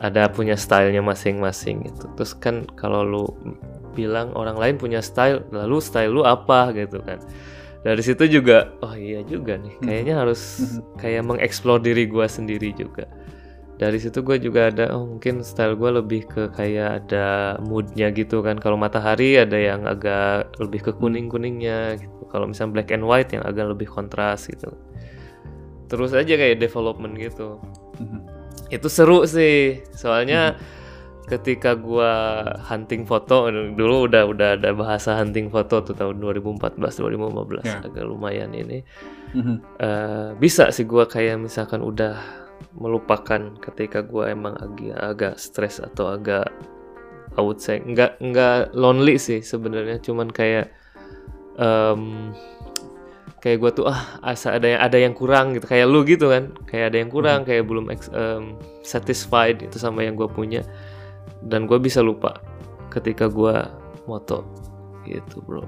[0.00, 3.24] ada punya stylenya masing-masing gitu terus kan kalau lu
[3.96, 7.20] bilang orang lain punya style lalu style lu apa gitu kan
[7.80, 9.84] dari situ juga oh iya juga nih hmm.
[9.84, 11.00] kayaknya harus hmm.
[11.00, 13.08] kayak mengeksplor diri gue sendiri juga
[13.76, 18.40] dari situ gue juga ada oh mungkin style gue lebih ke kayak ada moodnya gitu
[18.40, 23.04] kan kalau matahari ada yang agak lebih ke kuning kuningnya gitu kalau misalnya black and
[23.04, 24.72] white yang agak lebih kontras gitu
[25.92, 27.60] terus aja kayak development gitu
[28.00, 28.20] mm-hmm.
[28.72, 31.28] itu seru sih soalnya mm-hmm.
[31.36, 32.12] ketika gue
[32.64, 37.84] hunting foto dulu udah udah ada bahasa hunting foto tuh tahun 2014 2015 yeah.
[37.84, 38.80] agak lumayan ini
[39.36, 39.56] mm-hmm.
[39.84, 42.45] uh, bisa sih gue kayak misalkan udah
[42.76, 46.48] melupakan ketika gue emang agak agak stres atau agak
[47.36, 50.00] I would say nggak nggak lonely sih sebenarnya.
[50.00, 50.72] Cuman kayak
[51.60, 52.32] um,
[53.44, 55.68] kayak gue tuh ah asa ada yang ada yang kurang gitu.
[55.68, 56.56] Kayak lu gitu kan.
[56.64, 57.48] Kayak ada yang kurang hmm.
[57.48, 58.44] kayak belum um,
[58.80, 60.64] satisfied itu sama yang gue punya.
[61.44, 62.40] Dan gue bisa lupa
[62.88, 63.56] ketika gue
[64.08, 64.48] moto
[65.04, 65.64] gitu bro.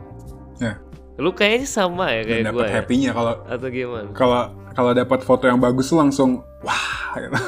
[0.59, 0.88] Ya
[1.19, 2.73] lu kayaknya sama ya kayak gue ya?
[2.79, 7.39] happy-nya kalau atau gimana kalau kalau dapat foto yang bagus langsung wah gitu.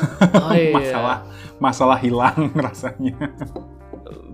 [0.43, 0.75] oh, iya.
[0.79, 1.17] masalah
[1.63, 3.15] masalah hilang rasanya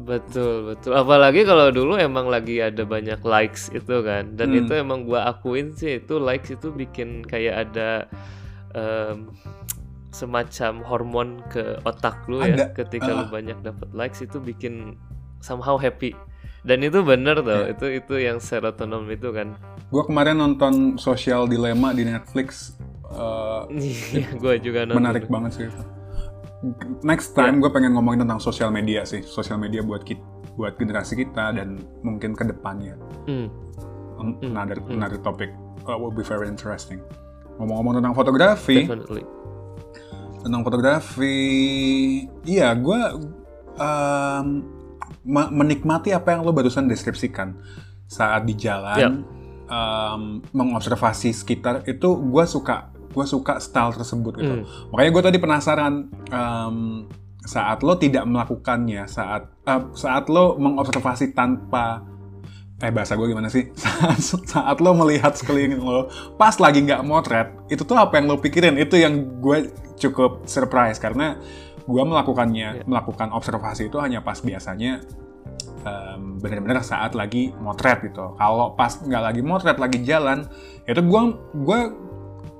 [0.07, 0.95] Betul, betul.
[0.95, 4.39] Apalagi kalau dulu emang lagi ada banyak likes itu kan.
[4.39, 4.61] Dan hmm.
[4.63, 8.07] itu emang gua akuin sih itu likes itu bikin kayak ada
[8.71, 9.35] um,
[10.15, 12.55] semacam hormon ke otak lu ya.
[12.55, 12.71] ada.
[12.71, 13.17] ya ketika uh.
[13.19, 14.95] lu banyak dapat likes itu bikin
[15.43, 16.15] somehow happy.
[16.67, 17.73] Dan itu bener tuh, yeah.
[17.73, 19.55] itu itu yang serotonin itu kan.
[19.87, 22.75] Gua kemarin nonton Social Dilemma di Netflix.
[23.07, 23.71] Uh,
[24.19, 24.99] iya, gua juga nonton.
[24.99, 25.83] Menarik banget sih itu
[27.05, 27.63] next time yeah.
[27.69, 30.23] gue pengen ngomongin tentang sosial media sih sosial media buat kita
[30.57, 32.97] buat generasi kita dan mungkin ke depannya
[33.29, 33.49] mm.
[34.41, 34.97] another mm.
[34.97, 35.53] another topic
[35.85, 37.05] uh, will be very interesting
[37.61, 39.25] ngomong-ngomong tentang fotografi Definitely.
[40.41, 41.37] tentang fotografi
[42.49, 43.01] iya gue
[43.77, 44.47] um,
[45.27, 47.59] menikmati apa yang lo barusan deskripsikan
[48.07, 49.13] saat di jalan yeah.
[49.67, 54.55] um, mengobservasi sekitar itu gue suka gue suka style tersebut gitu.
[54.61, 54.65] Mm.
[54.93, 55.95] Makanya gue tadi penasaran
[56.29, 57.09] um,
[57.41, 62.05] saat lo tidak melakukannya, saat uh, saat lo mengobservasi tanpa
[62.77, 67.49] eh bahasa gue gimana sih saat, saat lo melihat sekeliling lo pas lagi nggak motret
[67.73, 71.41] itu tuh apa yang lo pikirin itu yang gue cukup surprise karena
[71.87, 72.87] gue melakukannya yeah.
[72.87, 75.07] melakukan observasi itu hanya pas biasanya
[75.87, 80.45] um, benar-benar saat lagi motret gitu kalau pas nggak lagi motret lagi jalan
[80.85, 81.23] itu gue
[81.63, 81.81] gue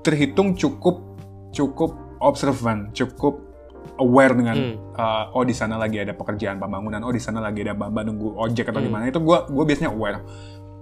[0.07, 1.03] terhitung cukup
[1.51, 3.43] cukup observan, cukup
[3.97, 4.75] aware dengan hmm.
[4.97, 8.37] uh, oh di sana lagi ada pekerjaan pembangunan, oh di sana lagi ada mbak nunggu
[8.37, 8.87] ojek atau hmm.
[8.89, 10.21] gimana itu gue gue biasanya aware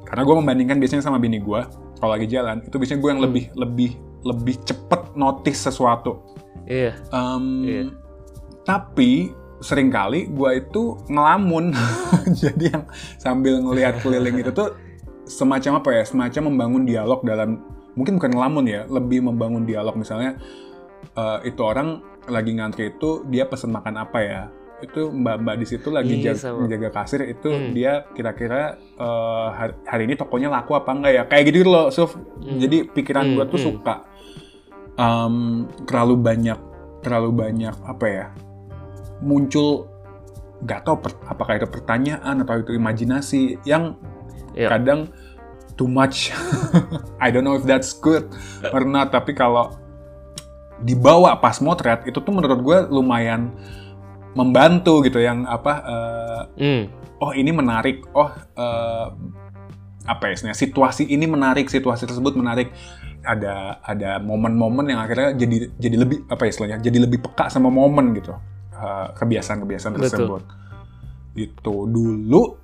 [0.06, 1.62] karena gue membandingkan biasanya sama bini gue
[1.98, 3.28] kalau lagi jalan itu biasanya gue yang hmm.
[3.28, 3.92] lebih lebih
[4.26, 6.22] lebih cepet notice sesuatu.
[6.66, 6.98] Iya.
[6.98, 7.14] Yeah.
[7.14, 7.88] Um, yeah.
[8.66, 9.32] Tapi
[9.64, 11.72] sering kali gue itu ngelamun
[12.44, 12.84] jadi yang
[13.16, 14.76] sambil ngelihat keliling itu tuh
[15.26, 17.64] semacam apa ya semacam membangun dialog dalam
[17.96, 20.38] mungkin bukan ngelamun ya, lebih membangun dialog misalnya
[21.16, 24.42] uh, itu orang lagi ngantri itu dia pesen makan apa ya
[24.84, 27.72] itu mbak-mbak di situ lagi iya, jaga, jaga kasir itu hmm.
[27.72, 32.12] dia kira-kira uh, hari, hari ini tokonya laku apa enggak ya kayak gitu loh so
[32.12, 32.60] hmm.
[32.60, 33.34] jadi pikiran hmm.
[33.40, 33.68] gue tuh hmm.
[33.72, 33.96] suka
[35.00, 36.60] um, terlalu banyak
[37.00, 38.26] terlalu banyak apa ya
[39.26, 39.90] muncul
[40.62, 43.98] nggak tau per, apakah itu pertanyaan atau itu imajinasi yang
[44.54, 44.72] yeah.
[44.72, 45.12] kadang
[45.76, 46.32] too much.
[47.24, 48.32] I don't know if that's good
[48.72, 49.76] or not, tapi kalau
[50.80, 53.56] dibawa pas motret itu tuh menurut gue lumayan
[54.36, 56.84] membantu gitu yang apa uh, mm.
[57.24, 58.28] oh ini menarik oh
[58.60, 59.08] uh,
[60.06, 62.76] apa ya situasi ini menarik situasi tersebut menarik
[63.24, 67.72] ada ada momen-momen yang akhirnya jadi jadi lebih apa ya istilahnya jadi lebih peka sama
[67.72, 68.36] momen gitu
[68.76, 70.44] uh, kebiasaan-kebiasaan tersebut
[71.36, 72.56] itu dulu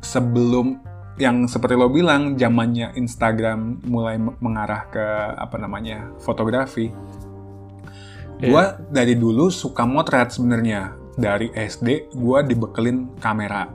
[0.00, 0.80] sebelum
[1.16, 6.92] yang seperti lo bilang zamannya Instagram mulai mengarah ke apa namanya fotografi.
[8.36, 8.52] Yeah.
[8.52, 13.72] Gue dari dulu suka motret sebenarnya dari SD gue dibekelin kamera.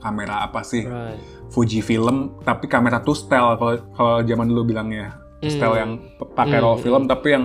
[0.00, 0.88] Kamera apa sih?
[0.88, 1.20] Right.
[1.52, 5.20] Fuji film tapi kamera two style kalau kalau zaman dulu bilangnya.
[5.44, 5.52] Mm.
[5.52, 5.92] Style yang
[6.36, 6.64] pakai mm.
[6.64, 7.10] roll film hmm.
[7.12, 7.44] tapi yang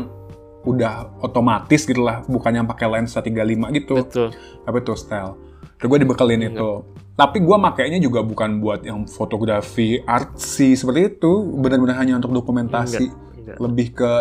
[0.65, 3.95] udah otomatis gitu lah, bukan yang pakai lensa 35 gitu.
[4.01, 4.29] Betul.
[4.65, 5.37] Tapi two style.
[5.77, 6.49] Terus gue dibekelin mm.
[6.51, 6.69] itu
[7.15, 13.07] tapi gue makainya juga bukan buat yang fotografi artsy seperti itu benar-benar hanya untuk dokumentasi
[13.07, 13.57] enggak, enggak.
[13.63, 14.13] lebih ke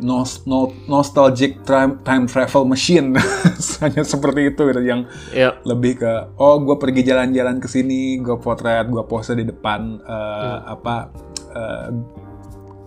[0.00, 3.12] nost no, nostalgic time, time travel machine
[3.84, 5.04] hanya seperti itu gitu yang
[5.36, 5.60] yep.
[5.68, 10.72] lebih ke oh gue pergi jalan-jalan ke sini gue potret gue pose di depan uh,
[10.72, 11.12] apa
[11.52, 11.88] uh,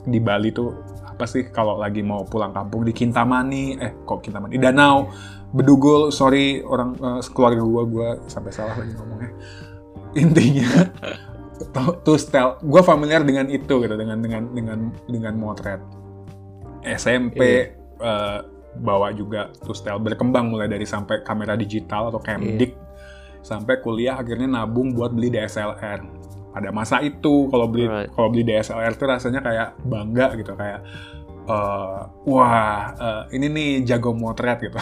[0.09, 0.73] di Bali tuh
[1.13, 3.77] apa sih kalau lagi mau pulang kampung di Kintamani?
[3.77, 4.57] Eh kok Kintamani?
[4.57, 5.13] Danau
[5.53, 6.09] bedugul.
[6.09, 9.31] Sorry orang uh, keluarga gue gue sampai salah lagi ngomongnya.
[10.17, 10.69] Intinya
[12.03, 15.79] tuh style gue familiar dengan itu gitu dengan dengan dengan dengan motret.
[16.83, 18.03] SMP iya.
[18.03, 18.39] uh,
[18.81, 22.81] bawa juga tuh style berkembang mulai dari sampai kamera digital atau camdic iya.
[23.45, 26.01] sampai kuliah akhirnya nabung buat beli DSLR
[26.53, 28.09] pada masa itu kalau beli right.
[28.13, 30.85] kalau beli DSLR tuh rasanya kayak bangga gitu kayak
[31.49, 34.77] uh, wah uh, ini nih jago motret gitu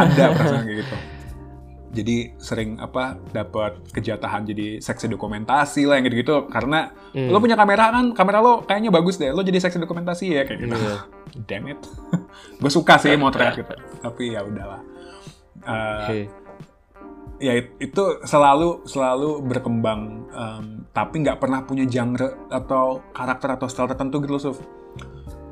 [0.00, 0.96] ada perasaan kayak gitu
[1.92, 7.28] jadi sering apa dapat kejatahan jadi seksi dokumentasi lah yang gitu-gitu karena hmm.
[7.28, 10.58] lo punya kamera kan kamera lo kayaknya bagus deh lo jadi seksi dokumentasi ya kayak
[10.64, 11.04] gitu yeah.
[11.48, 11.80] damn it
[12.60, 14.80] gue suka sih motret gitu tapi ya udahlah
[15.68, 16.32] uh, okay.
[17.42, 20.00] Ya it- itu selalu selalu berkembang
[20.30, 24.58] em, tapi nggak pernah punya genre atau karakter atau style tertentu gitu loh Suf.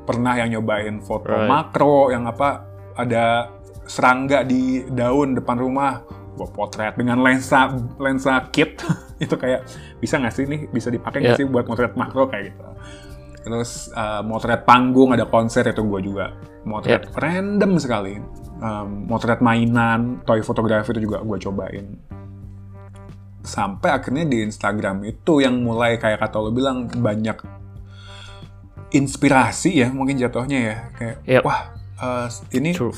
[0.01, 1.45] pernah yang nyobain foto Right.
[1.45, 2.63] makro yang apa
[2.95, 3.51] ada
[3.83, 6.01] serangga di daun depan rumah
[6.31, 8.79] gua potret dengan lensa lensa kit
[9.19, 9.67] itu kayak
[9.99, 11.39] bisa nggak sih nih bisa dipakai nggak Ya.
[11.39, 12.61] sih buat motret makro kayak gitu
[13.41, 16.33] terus eh, motret panggung ada konser itu gue juga.
[16.61, 18.15] Motret random sekali.
[18.61, 21.85] Em, motret mainan toy fotografi itu juga gue cobain.
[23.41, 27.41] Sampai akhirnya di Instagram itu yang mulai kayak kata lo bilang banyak
[28.91, 30.75] inspirasi ya mungkin jatuhnya ya.
[30.93, 31.41] Kayak Yep.
[31.41, 31.61] wah
[31.97, 32.93] eh, ini True.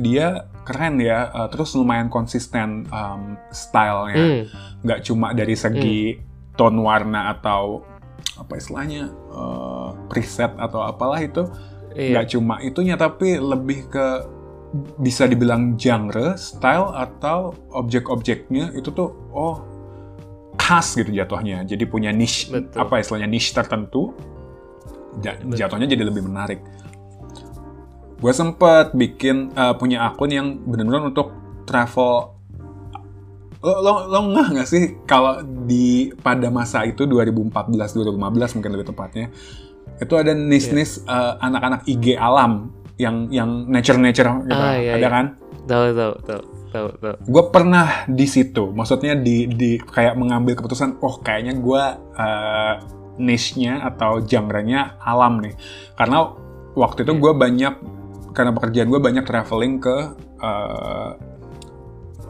[0.00, 1.28] dia keren ya.
[1.28, 4.16] Eh, terus lumayan konsisten em, stylenya.
[4.16, 4.44] Hmm.
[4.84, 6.00] nggak cuma dari segi
[6.54, 7.80] tone warna atau
[8.38, 11.46] apa istilahnya eh, preset atau apalah itu
[11.94, 12.10] Iya.
[12.10, 14.06] nggak cuma itunya tapi lebih ke
[14.98, 19.62] bisa dibilang genre, style atau objek-objeknya itu tuh oh
[20.58, 21.62] khas gitu jatuhnya.
[21.62, 22.82] Jadi punya niche Betul.
[22.82, 24.10] apa istilahnya niche tertentu.
[25.22, 25.54] Betul.
[25.54, 26.58] Jatuhnya jadi lebih menarik.
[28.18, 31.30] Gue sempet bikin eh, punya akun yang benar-benar untuk
[31.70, 32.33] travel.
[33.64, 38.92] Lo lo, lo nggak nggak sih kalau di pada masa itu 2014 2015 mungkin lebih
[38.92, 39.32] tepatnya
[39.96, 42.68] itu ada niche-niche eh, anak-anak IG alam
[43.00, 44.54] yang yang nature-nature gitu.
[44.54, 45.08] Ah, iya, ada iya.
[45.08, 45.26] kan?
[45.64, 46.42] Tahu tahu tahu
[46.74, 47.14] tahu tahu.
[47.22, 51.82] gue pernah di situ maksudnya di di kayak mengambil keputusan oh kayaknya gue
[52.18, 52.74] uh,
[53.22, 55.54] niche-nya atau genre-nya alam nih
[55.94, 56.34] karena
[56.74, 57.74] waktu itu gue banyak
[58.34, 59.96] karena pekerjaan gue banyak traveling ke
[60.42, 61.14] uh,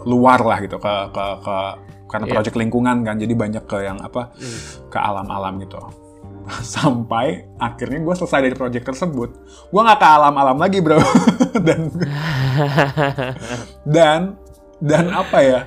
[0.05, 1.57] luar lah gitu ke ke ke
[2.05, 2.33] karena Iya.
[2.37, 4.61] project lingkungan kan jadi banyak ke yang apa Hmm.
[4.88, 5.81] ke alam-alam gitu
[6.77, 9.29] sampai akhirnya gue selesai dari project tersebut
[9.73, 11.01] gue nggak ke alam-alam lagi bro
[11.67, 11.81] dan
[13.97, 14.21] dan
[14.79, 15.61] dan apa ya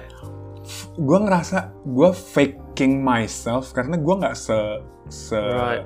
[0.93, 4.57] gue ngerasa gue faking myself karena gue nggak se
[5.07, 5.85] se Right.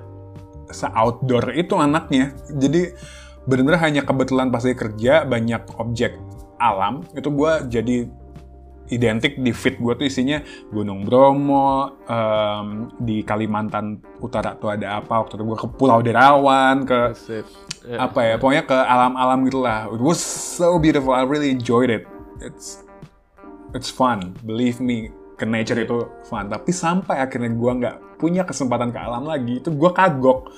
[0.72, 2.96] se outdoor itu anaknya jadi
[3.44, 6.16] benar-benar hanya kebetulan pas lagi kerja banyak objek
[6.58, 7.96] alam itu gue jadi
[8.92, 15.24] identik di feed gue tuh isinya Gunung Bromo em, di Kalimantan Utara tuh ada apa
[15.24, 17.16] waktu itu gue ke Pulau Derawan ke.
[17.82, 19.90] Eh, apa ya pokoknya ke alam-alam gitulah.
[19.90, 22.06] It was so beautiful I really enjoyed it.
[22.44, 22.84] It's
[23.72, 26.52] it's fun believe me ke nature itu fun.
[26.52, 30.52] Tapi sampai akhirnya gue nggak punya kesempatan ke alam lagi itu gue kagok.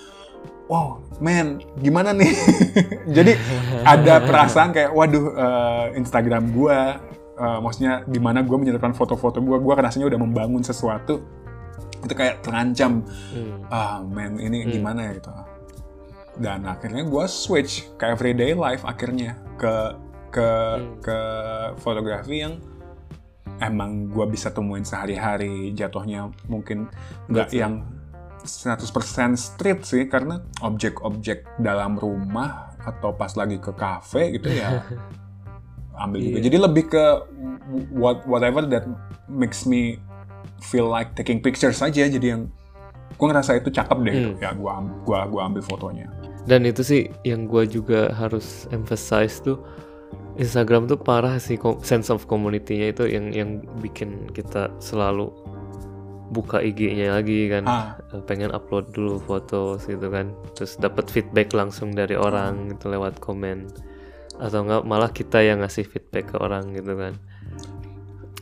[0.68, 2.34] Wow man gimana nih?
[3.16, 3.38] Jadi
[3.86, 6.80] ada perasaan kayak waduh eh, Instagram gue
[7.34, 11.22] eh, maksudnya gimana gue menyelipkan foto-foto gue gue rasanya udah membangun sesuatu
[12.04, 13.72] itu kayak terancam hmm.
[13.72, 14.72] ah man ini Hmm.
[14.72, 15.32] gimana ya gitu
[16.34, 19.74] dan akhirnya gue switch ke everyday life akhirnya ke
[20.34, 20.98] ke Hmm.
[21.00, 21.20] ke
[21.80, 22.58] fotografi yang
[23.62, 26.90] emang gue bisa temuin sehari-hari jatuhnya mungkin
[27.30, 27.86] nggak yang
[28.44, 34.84] 100% street sih karena objek-objek dalam rumah atau pas lagi ke cafe gitu ya
[35.98, 36.38] ambil juga.
[36.40, 36.44] Iya.
[36.50, 37.06] jadi lebih ke
[37.94, 38.86] what whatever that
[39.30, 40.02] makes me
[40.64, 42.08] feel like taking pictures aja.
[42.08, 42.50] Jadi yang
[43.14, 44.14] gue ngerasa itu cakep deh.
[44.14, 44.32] Gitu.
[44.38, 44.44] Hmm.
[44.44, 44.74] ya gue
[45.06, 46.08] gua gua ambil fotonya.
[46.44, 49.64] Dan itu sih yang gue juga harus emphasize tuh
[50.34, 55.30] Instagram tuh parah sih sense of community-nya itu yang yang bikin kita selalu
[56.34, 57.64] buka IG-nya lagi kan.
[57.70, 57.88] Ah.
[58.12, 60.34] Eh, pengen upload dulu foto gitu kan.
[60.58, 63.70] Terus dapat feedback langsung dari orang gitu lewat komen
[64.44, 67.16] atau enggak malah kita yang ngasih feedback ke orang gitu kan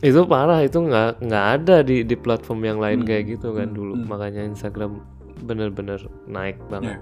[0.02, 3.08] itu parah itu nggak nggak ada di di platform yang lain Hmm.
[3.08, 3.76] kayak gitu kan Hmm.
[3.78, 4.06] dulu Hmm.
[4.10, 4.98] makanya Instagram
[5.42, 6.98] bener-bener naik banget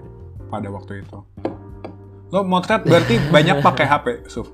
[0.47, 1.17] pada waktu itu
[2.29, 4.47] lo motret berarti banyak pakai HP Suf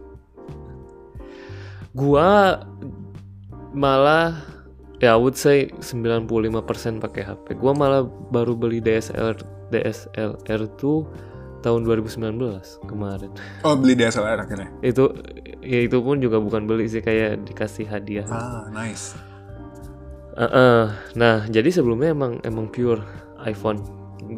[1.97, 2.61] Gua
[3.73, 4.37] malah
[5.01, 6.29] ya I would say 95%
[7.01, 7.57] pakai HP.
[7.57, 9.37] Gua malah baru beli DSLR
[9.69, 11.09] DSLR tuh
[11.67, 12.39] tahun 2019
[12.87, 13.31] kemarin.
[13.61, 15.11] oh beli DSLR akhirnya Itu
[15.59, 18.23] ya itu pun juga bukan beli sih kayak dikasih hadiah.
[18.25, 19.19] ah nice
[20.33, 20.85] Heeh.
[21.15, 23.01] Nah, jadi sebelumnya emang emang pure
[23.41, 23.81] iPhone.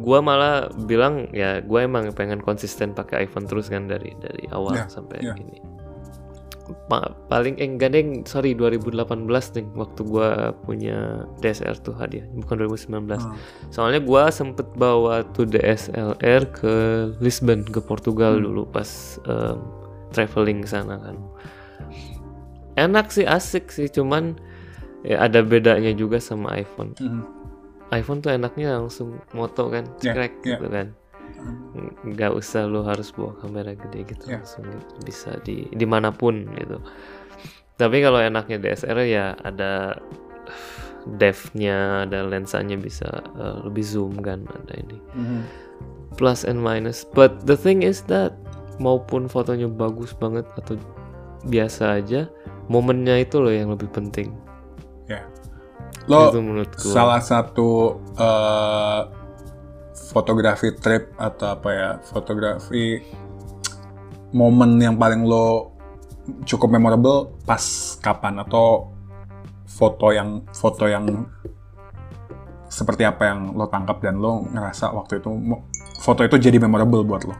[0.00, 4.76] Gua malah bilang ya gua emang pengen konsisten pakai iPhone terus kan dari dari awal
[4.76, 5.36] Ya, sampai ya.
[5.36, 5.60] gini.
[6.86, 10.96] Pa- paling eh, enggak deh, sorry 2018 nih waktu gua punya
[11.38, 13.18] DSLR tuh hadiah, bukan 2019.
[13.18, 13.34] Ah.
[13.68, 16.74] Soalnya gua sempet bawa tuh DSLR ke
[17.18, 18.44] Lisbon ke Portugal Hmm.
[18.44, 18.88] dulu pas
[19.22, 19.58] em,
[20.10, 21.16] traveling sana kan.
[22.76, 24.38] Enak sih asik sih cuman
[25.02, 26.94] ya ada bedanya juga sama iPhone.
[26.96, 27.22] Mhm.
[27.90, 30.54] iPhone tuh enaknya langsung moto kan, Ya, cekrek ya.
[30.54, 30.94] gitu kan.
[32.04, 34.40] Nggak usah lu harus bawa kamera gede gitu Ya.
[34.40, 34.66] langsung
[35.02, 36.80] bisa di di mana pun gitu.
[37.76, 39.96] Tapi kalau enaknya DSLR ya ada
[41.16, 44.98] depth-nya, ada lensanya bisa uh, lebih zoom kan, ada ini.
[45.16, 45.40] Mhm.
[46.14, 47.08] Plus and minus.
[47.08, 48.36] But the thing is that
[48.76, 50.76] maupun fotonya bagus banget atau
[51.48, 52.28] biasa aja,
[52.68, 54.36] momennya itu loh yang lebih penting.
[55.08, 55.24] Ya.
[56.04, 56.92] Lo itu menurut gua.
[56.92, 59.00] salah satu eh,
[60.10, 62.98] fotografi trip atau apa ya fotografi
[64.34, 65.70] momen yang paling lo
[66.42, 67.62] cukup memorable pas
[68.02, 68.90] kapan atau
[69.70, 71.06] foto yang foto yang
[72.66, 75.30] seperti apa yang lo tangkap dan lo ngerasa waktu itu
[76.02, 77.36] foto itu jadi memorable buat lo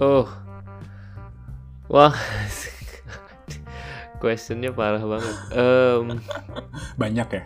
[0.00, 0.24] Oh.
[1.92, 2.16] Wah.
[4.24, 5.36] Questionnya parah banget.
[5.52, 6.16] Em,
[7.04, 7.42] banyak ya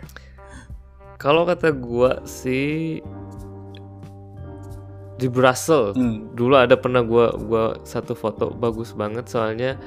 [1.25, 3.01] kalau kata gua sih
[5.15, 6.31] di Brussels Hmm.
[6.35, 9.79] dulu ada pernah gua gua satu foto bagus banget soalnya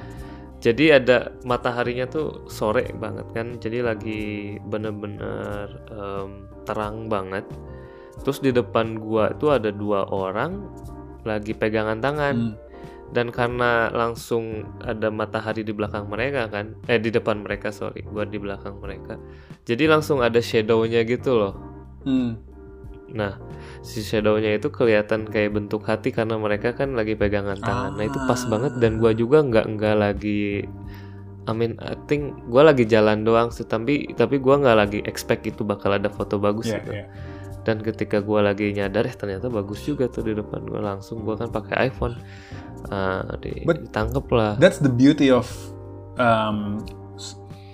[0.59, 6.29] jadi ada mataharinya tuh sore banget kan jadi lagi bener-bener em,
[6.65, 7.45] terang banget
[8.19, 10.65] terus di depan gua tuh ada dua orang
[11.23, 12.53] lagi pegangan tangan Hmm.
[13.09, 18.25] dan karena langsung ada matahari di belakang mereka kan eh di depan mereka sorry gua
[18.25, 19.15] di belakang mereka
[19.63, 21.53] jadi langsung ada shadownya gitu loh
[22.03, 22.35] Hmm.
[23.09, 23.37] nah
[23.79, 27.95] si shadownya itu kelihatan kayak bentuk hati karena mereka kan lagi pegangan tangan.
[27.95, 30.67] Nah itu pas banget dan gua juga nggak nggak lagi
[31.47, 35.47] I mean I think gua lagi jalan doang sih tapi tapi gua nggak lagi expect
[35.47, 36.91] itu bakal ada foto bagus Iya, gitu.
[36.91, 37.05] iya.
[37.63, 41.39] dan ketika gua lagi nyadar eh ternyata bagus juga tuh di depan gua langsung gua
[41.39, 42.19] kan pakai iPhone.
[42.87, 44.55] Ah, di, But- ditangkep lah.
[44.59, 45.47] that's the beauty of
[46.15, 46.83] um,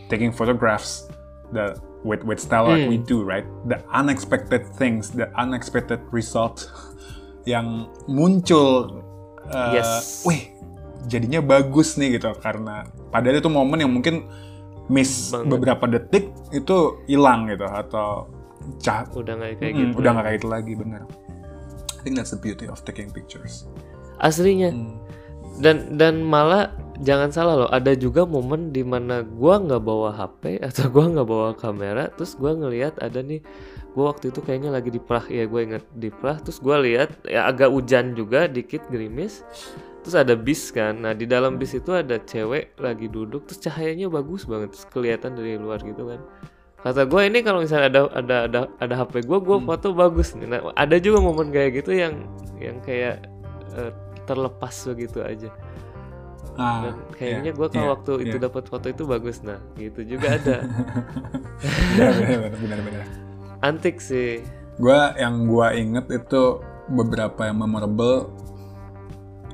[0.10, 1.10] taking photographs
[1.50, 1.74] the
[2.06, 3.10] with with style like we Hmm.
[3.10, 6.70] do right the unexpected things the unexpected result
[7.50, 9.02] yang muncul
[9.50, 10.22] uh, Yes.
[10.22, 10.54] wih
[11.06, 14.26] jadinya bagus nih gitu karena padahal itu momen yang mungkin
[14.86, 15.50] miss Banget.
[15.50, 18.30] beberapa detik itu hilang gitu atau
[18.78, 21.02] cah udah nggak kayak Mm, gitu udah nggak kayak itu lagi bener
[21.98, 23.66] I think that's the beauty of taking pictures
[24.18, 24.98] aslinya Hmm.
[25.58, 26.70] dan dan malah
[27.02, 31.28] jangan salah loh ada juga momen di mana gua nggak bawa HP atau gua nggak
[31.28, 33.44] bawa kamera terus gua ngelihat ada nih
[33.92, 37.16] gua waktu itu kayaknya lagi di Prah ya gue inget di Prah terus gua lihat
[37.28, 39.44] ya agak hujan juga dikit gerimis
[40.06, 41.02] terus ada bis kan.
[41.02, 45.34] Nah di dalam bis itu ada cewek lagi duduk terus cahayanya bagus banget terus kelihatan
[45.34, 46.22] dari luar gitu kan.
[46.86, 50.46] Kata gue ini kalau misalnya ada ada ada ada HP gue gue foto bagus nih.
[50.46, 52.30] Nah, ada juga momen kayak gitu yang
[52.62, 53.26] yang kayak
[53.74, 53.90] eh,
[54.30, 55.50] terlepas begitu aja
[56.56, 58.44] Ah, dan kayaknya iya, gue kalau iya, waktu itu iya.
[58.48, 60.64] dapat foto itu bagus nah gitu juga ada
[61.96, 63.04] benar benar benar benar
[63.60, 64.40] antik sih
[64.76, 66.60] Gua yang gua inget itu
[66.92, 68.28] beberapa yang memorable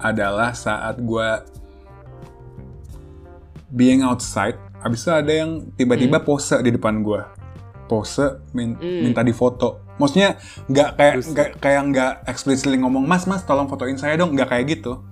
[0.01, 1.45] adalah saat gua
[3.69, 7.29] being outside, habis itu ada yang tiba-tiba pose di depan gua,
[7.85, 9.01] pose min- Hmm.
[9.05, 9.79] minta difoto.
[10.01, 14.49] Maksudnya nggak kayak nggak kayak nggak explicitly ngomong mas mas tolong fotoin saya dong, nggak
[14.49, 15.05] kayak gitu.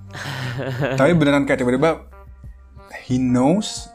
[1.00, 2.04] Tapi beneran kayak tiba-tiba
[3.06, 3.90] he knows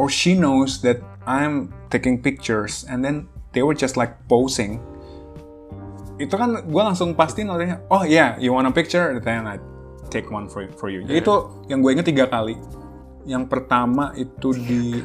[0.00, 4.80] or she knows that I'm taking pictures and then they were just like posing.
[6.18, 9.16] Itu kan gue langsung pastiin orangnya oh yeah you want a picture?
[9.20, 9.60] Then I
[10.08, 11.04] take one for for you.
[11.04, 11.34] Jadi itu
[11.68, 12.56] yang gue inget tiga kali.
[13.28, 15.04] Yang pertama itu di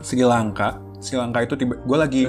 [0.00, 0.78] Sri Lanka.
[1.02, 2.24] Sri Lanka itu tiba gue lagi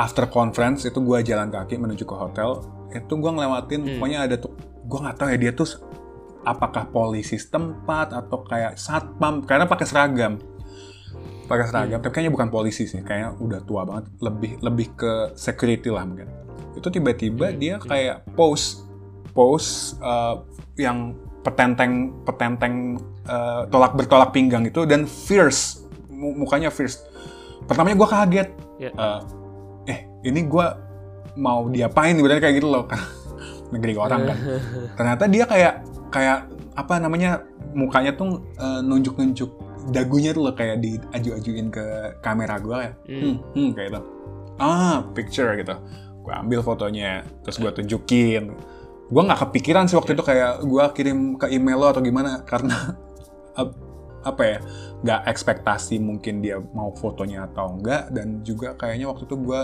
[0.00, 2.64] after conference itu gue jalan kaki menuju ke hotel.
[2.90, 5.68] Itu gue ngelewatin pokoknya ada tuh gue nggak tahu ya dia tuh
[6.44, 10.40] apakah polisi setempat atau kayak satpam karena pakai seragam.
[11.44, 15.88] Pakai seragam tapi kayaknya bukan polisi sih kayaknya udah tua banget lebih lebih ke security
[15.92, 16.28] lah mungkin.
[16.76, 18.84] Itu tiba-tiba dia kayak pose
[19.34, 20.40] pose uh,
[20.78, 22.96] yang petenteng petenteng
[23.28, 25.84] uh, tolak bertolak pinggang itu dan fierce.
[26.08, 27.04] Mu- mukanya fierce.
[27.68, 28.48] Pertamanya gue kaget.
[28.80, 28.90] Ya.
[28.96, 29.20] Uh,
[29.84, 30.66] eh ini gue
[31.36, 32.16] mau diapain?
[32.16, 32.88] Nih kayak gitu loh.
[33.74, 34.38] Negeri orang kan.
[34.96, 35.74] Ternyata dia kayak
[36.14, 36.46] kayak
[36.78, 37.42] apa namanya
[37.74, 39.50] mukanya tuh uh, nunjuk-nunjuk
[39.90, 41.84] dagunya tuh loh kayak diaju-ajuin ke
[42.22, 44.00] kamera gue kayak hmm, hmm, kayak gitu.
[44.62, 45.74] Ah picture gitu.
[46.22, 48.54] Gue ambil fotonya terus gue tunjukin.
[49.10, 52.94] Gue nggak kepikiran sih waktu itu kayak gue kirim ke email lo atau gimana karena
[53.58, 53.82] ap-
[54.24, 54.58] apa ya
[55.04, 59.60] nggak ekspektasi mungkin dia mau fotonya atau enggak dan juga kayaknya waktu itu gue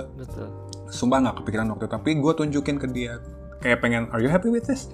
[0.91, 1.95] sumpah nggak kepikiran waktu itu.
[1.95, 3.23] Tapi gue tunjukin ke dia
[3.63, 4.91] kayak pengen are you happy with this?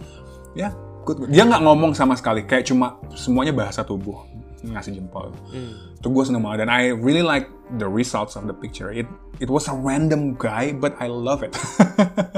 [0.53, 0.71] Ya.
[0.71, 1.31] good, good.
[1.31, 4.27] dia nggak ngomong sama sekali kayak cuma semuanya bahasa tubuh
[4.67, 5.31] ngasih jempol.
[5.55, 5.95] Hmm.
[5.95, 7.47] itu gue seneng banget dan I really like
[7.79, 8.91] the results of the picture.
[8.91, 9.07] It
[9.39, 11.55] it was a random guy but I love it.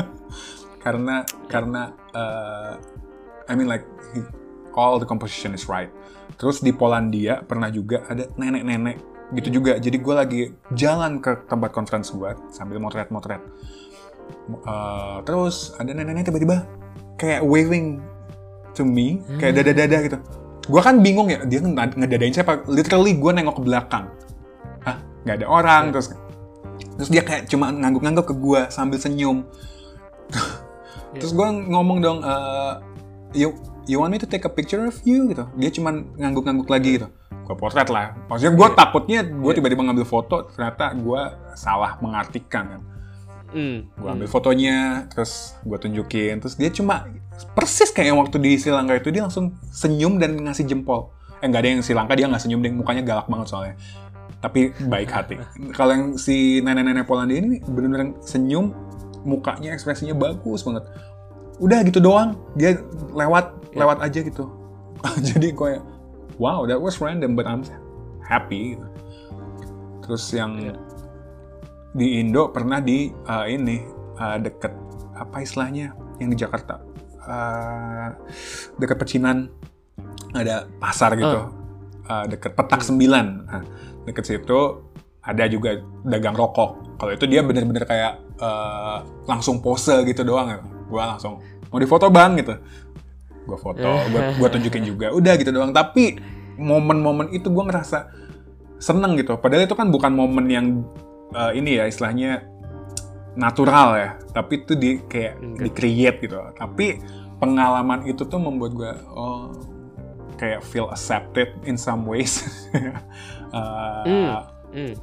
[0.85, 2.77] Karena karena uh,
[3.49, 4.29] I mean like he-
[4.73, 5.91] all the composition is right.
[6.39, 8.97] Terus di Polandia pernah juga ada nenek-nenek
[9.37, 9.77] gitu juga.
[9.77, 10.43] Jadi gue lagi
[10.73, 13.43] jalan ke tempat conference gue sambil motret-motret.
[14.65, 16.65] Uh, terus ada nenek-nenek tiba-tiba
[17.19, 18.01] kayak waving
[18.79, 20.19] to me kayak dada-dada gitu.
[20.69, 22.63] Gue kan bingung ya dia nged- ngedadain siapa?
[22.71, 24.07] Literally gue nengok ke belakang.
[24.87, 26.15] Ah nggak ada orang terus
[26.95, 29.43] terus dia kayak cuma ngangguk-ngangguk ke gue sambil senyum.
[31.19, 32.73] Terus gue ngomong dong eh,
[33.35, 33.57] you
[33.89, 35.25] you want me to take a picture of you?
[35.27, 35.49] gitu.
[35.57, 37.09] Dia cuma ngangguk-ngangguk lagi gitu.
[37.49, 38.13] Gue potret lah.
[38.29, 41.23] Maksudnya gue takutnya gue tiba-tiba ngambil foto ternyata gue
[41.57, 42.83] salah mengartikan kan.
[43.49, 43.89] Hmm.
[43.97, 46.37] gue ambil fotonya terus gue tunjukin.
[46.45, 47.09] Terus dia cuma
[47.55, 51.13] persis kayak yang waktu di Sri Lanka itu dia langsung senyum dan ngasih jempol.
[51.39, 53.75] Eh nggak ada yang Sri Lanka dia nggak senyum deh mukanya galak banget soalnya.
[54.39, 55.37] Tapi baik hati.
[55.79, 58.75] Kalau yang si nenek-nenek Polandia ini bener-bener senyum
[59.23, 60.87] mukanya ekspresinya bagus banget.
[61.59, 62.79] Udah gitu doang dia
[63.15, 64.51] lewat lewat aja gitu.
[65.29, 65.79] Jadi gue
[66.39, 67.67] wow that was random but I'm
[68.23, 68.87] happy gitu.
[70.07, 70.73] terus yang
[71.93, 73.85] di Indo pernah di uh, ini
[74.17, 74.73] uh, deket
[75.19, 76.81] apa istilahnya yang di Jakarta
[77.29, 78.09] uh,
[78.81, 79.53] deket pecinan
[80.33, 81.53] ada pasar gitu.
[82.09, 83.27] Uh, deket petak sembilan.
[83.45, 83.63] Nah,
[84.09, 84.61] deket situ
[85.21, 85.77] ada juga
[86.09, 86.97] dagang rokok.
[86.97, 90.57] Kalau itu dia bener-bener kayak uh, langsung pose gitu doang.
[90.89, 92.41] Gue langsung mau difoto bang?
[92.41, 92.57] gitu.
[93.45, 95.13] Gue foto gue gue tunjukin juga.
[95.13, 95.77] Udah gitu doang.
[95.77, 96.17] Tapi
[96.57, 98.09] momen-momen itu gue ngerasa
[98.81, 99.37] seneng gitu.
[99.37, 100.67] Padahal itu kan bukan momen yang
[101.37, 102.49] uh, ini ya istilahnya
[103.37, 107.03] natural ya tapi itu di kayak di create gitu tapi
[107.39, 109.53] pengalaman itu tuh membuat gue oh
[110.39, 112.47] kayak feel accepted in some ways
[113.49, 114.37] Uh, Hmm.
[114.77, 114.95] Hmm.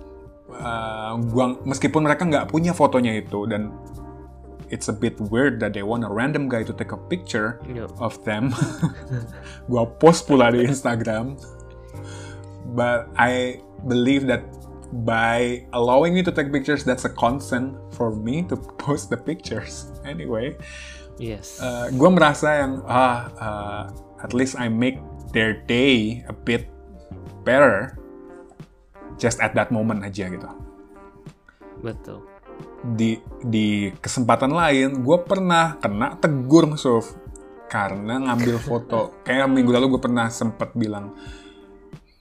[0.53, 3.73] uh, gua meskipun mereka nggak punya fotonya itu dan
[4.69, 7.89] it's a bit weird that they want a random guy to take a picture Yup.
[7.97, 8.53] of them.
[9.69, 11.38] gua post pula di Instagram.
[12.78, 14.45] But I believe that
[14.91, 19.89] by allowing me to take pictures, that's a consent for me to post the pictures.
[20.03, 20.57] Anyway,
[21.15, 21.63] Yes.
[21.63, 23.83] uh, gue merasa yang ah uh,
[24.19, 24.99] at least I make
[25.31, 26.67] their day a bit
[27.47, 27.95] better
[29.15, 30.49] just at that moment aja gitu.
[31.79, 32.19] Betul.
[32.99, 37.15] Di di kesempatan lain gue pernah kena tegur Suf
[37.71, 39.23] karena ngambil foto.
[39.23, 41.15] Kayak minggu lalu gue pernah sempet bilang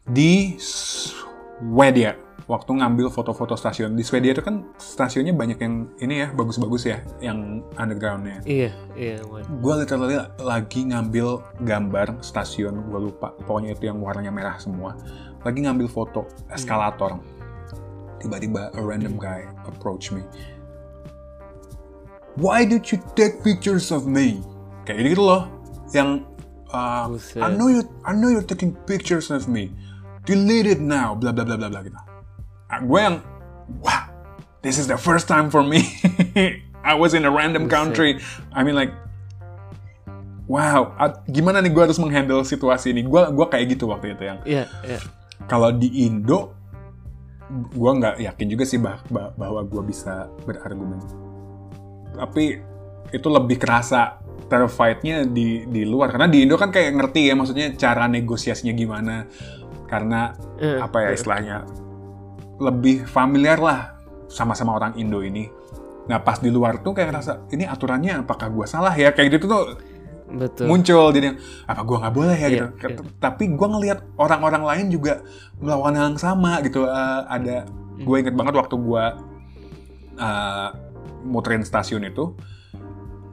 [0.05, 3.97] di Swedia waktu ngambil foto-foto stasiun.
[3.97, 8.45] Di Swedia itu kan stasiunnya banyak yang ini ya bagus-bagus ya yang undergroundnya.
[8.45, 9.17] Iya, iya.
[9.61, 13.33] Gue literally lagi ngambil gambar stasiun gue lupa.
[13.49, 14.97] Pokoknya itu yang warnanya merah semua.
[15.45, 17.21] Lagi ngambil foto eskalator.
[18.21, 20.25] Tiba-tiba a random guy approach me.
[22.41, 24.41] Why did you take pictures of me?
[24.85, 25.49] Kayak gitu loh.
[25.93, 26.29] Yang
[26.73, 27.09] uh.
[27.41, 29.73] I know you I know you're taking pictures of me.
[30.25, 31.13] Delete it now.
[31.13, 32.14] Bla bla bla bla bla gitu
[32.69, 33.17] gue yang
[33.81, 34.09] wah
[34.61, 35.85] this is the first time for me.
[36.85, 38.21] I was in a random country.
[38.53, 38.93] I mean like
[40.45, 43.05] wow ah, gimana nih gue harus menghandle situasi ini?
[43.05, 44.99] Gue gua kayak gitu waktu itu yang Iya, iya.
[45.49, 46.53] kalau di Indo
[47.73, 51.01] gue nggak yakin juga sih bah- bah- bahwa gue bisa berargumen.
[52.17, 52.45] Tapi
[53.13, 56.13] itu lebih kerasa terrified-nya di di luar.
[56.13, 59.25] Karena di Indo kan kayak ngerti ya maksudnya cara negosiasinya gimana.
[59.89, 61.57] Karena Eh, apa ya istilahnya
[62.59, 63.99] lebih familiar lah
[64.31, 65.51] sama-sama orang Indo ini.
[66.11, 69.11] Nah pas di luar tuh kayak ngerasa ini aturannya apakah gue salah ya?
[69.15, 69.65] Kayak gitu tuh
[70.35, 70.67] Betul.
[70.67, 71.37] muncul jadi
[71.69, 72.49] apa gua nggak boleh ya?
[72.49, 73.03] Iya, gitu.
[73.07, 73.15] iya.
[73.23, 75.23] tapi gua ngelihat orang-orang lain juga
[75.63, 76.89] melakukan hal yang sama gitu.
[76.89, 77.57] Eh, ada
[77.95, 79.15] gue inget banget waktu gua
[80.19, 80.69] eh,
[81.23, 82.35] muterin stasiun itu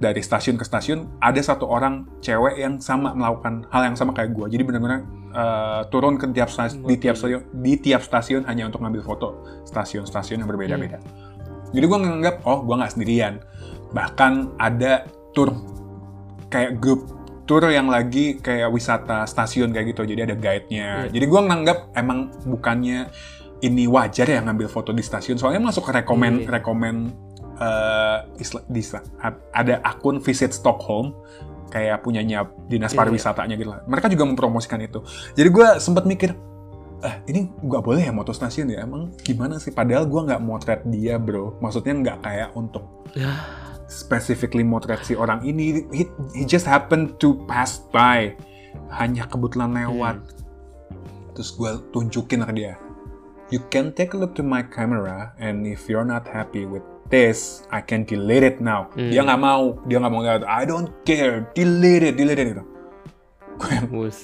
[0.02, 4.34] dari stasiun ke stasiun ada satu orang cewek yang sama melakukan hal yang sama kayak
[4.34, 4.50] gua.
[4.50, 8.82] Jadi benar-benar eh, turun ke tiap stasiun, di tiap stasiun di tiap stasiun hanya untuk
[8.82, 9.28] ngambil foto
[9.70, 10.98] stasiun-stasiun yang berbeda-beda.
[11.70, 13.46] Jadi gua nganggap oh gua nggak sendirian.
[13.94, 15.06] Bahkan ada
[15.38, 15.54] tour
[16.50, 17.06] kayak grup
[17.46, 20.02] tour yang lagi kayak wisata stasiun kayak gitu.
[20.10, 21.06] Jadi ada guide-nya.
[21.08, 21.14] Iya.
[21.14, 23.06] jadi gua nganggap emang bukannya
[23.62, 25.38] ini wajar ya ngambil foto di stasiun.
[25.38, 26.58] Soalnya masuk ke rekomen Iya.
[26.58, 26.96] rekomen
[28.40, 28.82] isla- di
[29.52, 31.14] ada akun visit Stockholm
[31.72, 33.80] kayak punyanya dinas Iya, pariwisatanya gitu lah.
[33.88, 35.00] Mereka juga mempromosikan itu.
[35.36, 36.36] Jadi gua sempat mikir
[37.02, 38.84] eh ini nggak boleh ya moto stasiun ya?
[38.86, 39.72] Emang gimana sih?
[39.72, 41.56] Padahal gua nggak motret dia bro.
[41.64, 43.08] Maksudnya nggak kayak untuk
[43.88, 45.88] specifically motret si orang ini.
[45.96, 48.36] He, he just happened to pass by.
[48.92, 50.20] Hanya kebetulan lewat.
[51.32, 52.76] Terus gue tunjukin ke dia
[53.52, 56.82] you can take a look to my camera and if you're not happy with
[57.14, 60.90] this I can delete it now dia nggak mau dia nggak mau lihat I don't
[61.06, 62.66] care delete it delete it gitu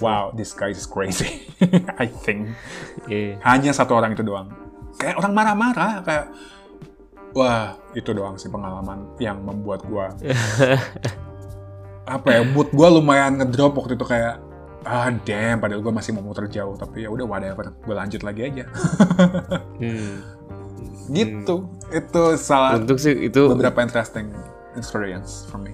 [0.01, 1.45] wow, this guy is crazy.
[2.01, 2.57] I think.
[3.05, 3.37] Iya.
[3.45, 4.49] Hanya satu orang itu doang.
[4.97, 6.25] Kayak orang marah-marah, kayak
[7.37, 10.09] wah itu doang sih pengalaman yang membuat gua
[12.17, 14.41] apa ya mood gua lumayan ngedrop waktu itu kayak
[14.87, 18.41] ah damn padahal gua masih mau muter jauh tapi ya udah whatever gue lanjut lagi
[18.49, 18.65] aja
[19.77, 20.36] Hmm.
[21.07, 21.55] Gitu
[21.87, 24.27] itu salah Untuk sih itu beberapa interesting
[24.75, 25.71] experience for me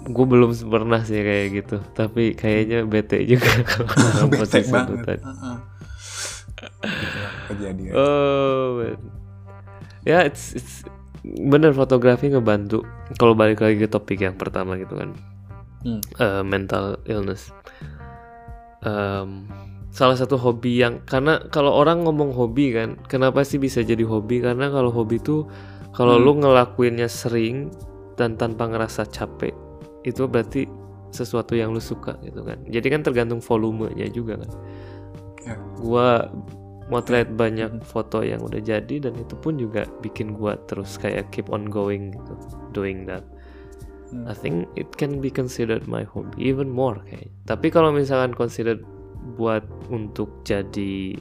[0.00, 1.76] gue belum pernah sih kayak gitu.
[1.92, 5.20] Tapi kayaknya bete juga kalau bete banget tadi.
[5.20, 5.56] Heeh.
[6.80, 9.00] Itulah kejadian Oh, man.
[10.04, 10.84] ya it's, it's
[11.24, 12.84] bener fotografi ngebantu.
[13.16, 15.12] Kalau balik lagi ke topik yang pertama gitu kan,
[15.80, 16.00] Hmm.
[16.20, 17.48] eh, mental illness.
[18.80, 19.48] Em,
[19.90, 24.38] salah satu hobi yang karena kalau orang ngomong hobi kan, kenapa sih bisa jadi hobi?
[24.38, 25.46] Karena kalau hobi tuh
[25.90, 26.24] kalau Hmm.
[26.24, 27.74] lu ngelakuinnya sering
[28.14, 29.50] dan tanpa ngerasa capek,
[30.06, 30.70] itu berarti
[31.10, 32.62] sesuatu yang lu suka gitu kan.
[32.70, 34.50] Jadi kan tergantung volumenya juga kan.
[35.42, 35.54] Ya.
[35.82, 36.30] Gua
[36.86, 37.86] motret banyak Mhm.
[37.86, 42.14] foto yang udah jadi dan itu pun juga bikin gua terus kayak keep on going
[42.14, 42.34] gitu,
[42.70, 43.26] doing that.
[44.14, 44.26] Hmm.
[44.30, 47.30] I think it can be considered my hobby even more kayak.
[47.46, 48.82] Tapi kalau misalkan considered
[49.20, 51.16] buat untuk jadi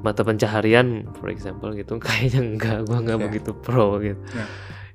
[0.00, 3.24] mata pencaharian, for example gitu, kayaknya enggak, gua nggak Ya.
[3.24, 4.20] begitu pro gitu.
[4.32, 4.46] Ya.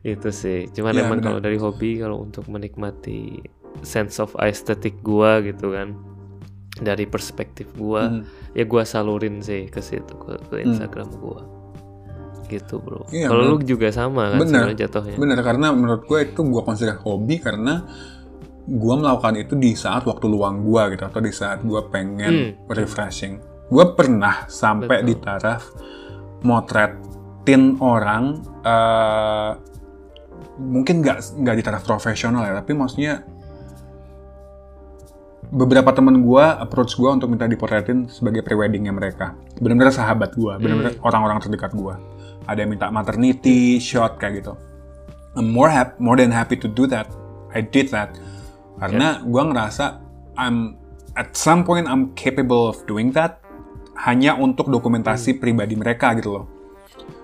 [0.05, 0.67] Itu sih.
[0.69, 3.43] Cuman Ya, emang kalau dari hobi, kalau untuk menikmati
[3.81, 5.93] sense of aesthetic gua gitu kan,
[6.77, 8.23] dari perspektif gua, Hmm.
[8.53, 11.41] ya gua salurin sih ke situ ke, ke Instagram gua.
[12.47, 13.03] Gitu bro.
[13.11, 14.71] Iya, kalau lu juga sama kan Benar.
[14.71, 15.17] sebenarnya jatuhnya.
[15.19, 17.83] Bener, karena menurut gue itu gue consider hobi karena
[18.67, 23.39] gue melakukan itu di saat waktu luang gue gitu atau di saat gue pengen refreshing.
[23.71, 25.07] Gue pernah sampai Betul.
[25.07, 25.63] di taraf
[26.43, 29.51] motretin orang eh,
[30.59, 33.23] mungkin nggak nggak di taraf profesional ya tapi maksudnya
[35.47, 39.31] beberapa temen gue approach gue untuk minta dipotretin sebagai preweddingnya mereka.
[39.63, 41.95] Benar-benar sahabat gue benar-benar orang-orang terdekat gue
[42.47, 44.59] ada yang minta maternity shot kayak gitu.
[45.39, 47.07] I'm more hap more than happy to do that.
[47.55, 48.11] I did that
[48.77, 49.85] karena gue ngerasa
[50.35, 50.77] I'm
[51.13, 53.41] at some point I'm capable of doing that
[53.97, 56.45] hanya untuk dokumentasi pribadi mereka gitu loh.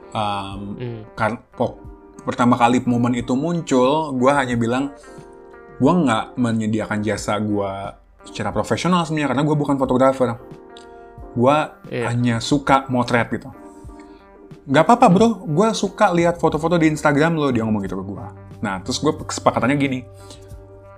[0.10, 1.02] Um, Hmm.
[1.14, 1.78] kan pok-
[2.22, 4.94] pertama kali momen itu muncul gue hanya bilang
[5.76, 7.72] gue nggak menyediakan jasa gue
[8.24, 10.38] secara profesional sebenarnya karena gue bukan fotografer.
[11.34, 11.58] Gue
[11.90, 12.10] Iya.
[12.10, 13.50] hanya suka motret gitu.
[14.64, 15.28] Nggak apa-apa bro.
[15.44, 18.28] Gue suka lihat foto-foto di Instagram lo dia ngomong gitu ke gue
[18.64, 20.00] nah terus gue kesepakatannya gini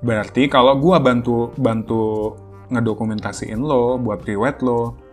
[0.04, 2.36] berarti kalau gue bantu bantu
[2.72, 5.06] ngedokumentasiin lo buat priwet lo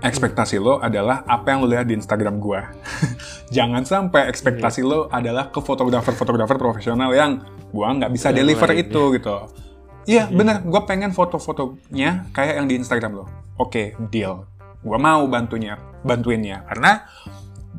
[0.00, 2.60] ekspektasi lo adalah apa yang lo lihat di Instagram gue.
[3.56, 9.36] Jangan sampai ekspektasi lo adalah ke fotografer-fotografer profesional yang gue nggak bisa deliver itu gitu.
[10.08, 13.24] Iya bener, gue pengen foto-fotonya kayak yang di Instagram lo.
[13.60, 14.48] Oke, deal.
[14.80, 16.64] Gue mau bantunya, bantuinnya.
[16.64, 17.04] Karena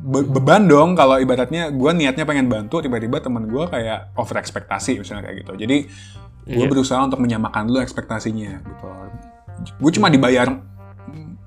[0.02, 4.98] be- beban dong kalau ibaratnya gue niatnya pengen bantu, tiba-tiba temen gue kayak over ekspektasi
[4.98, 5.52] misalnya kayak gitu.
[5.56, 5.76] Jadi
[6.44, 6.66] gue Iya.
[6.66, 8.88] berusaha untuk menyamakan dulu ekspektasinya gitu.
[9.78, 10.50] Gue cuma dibayar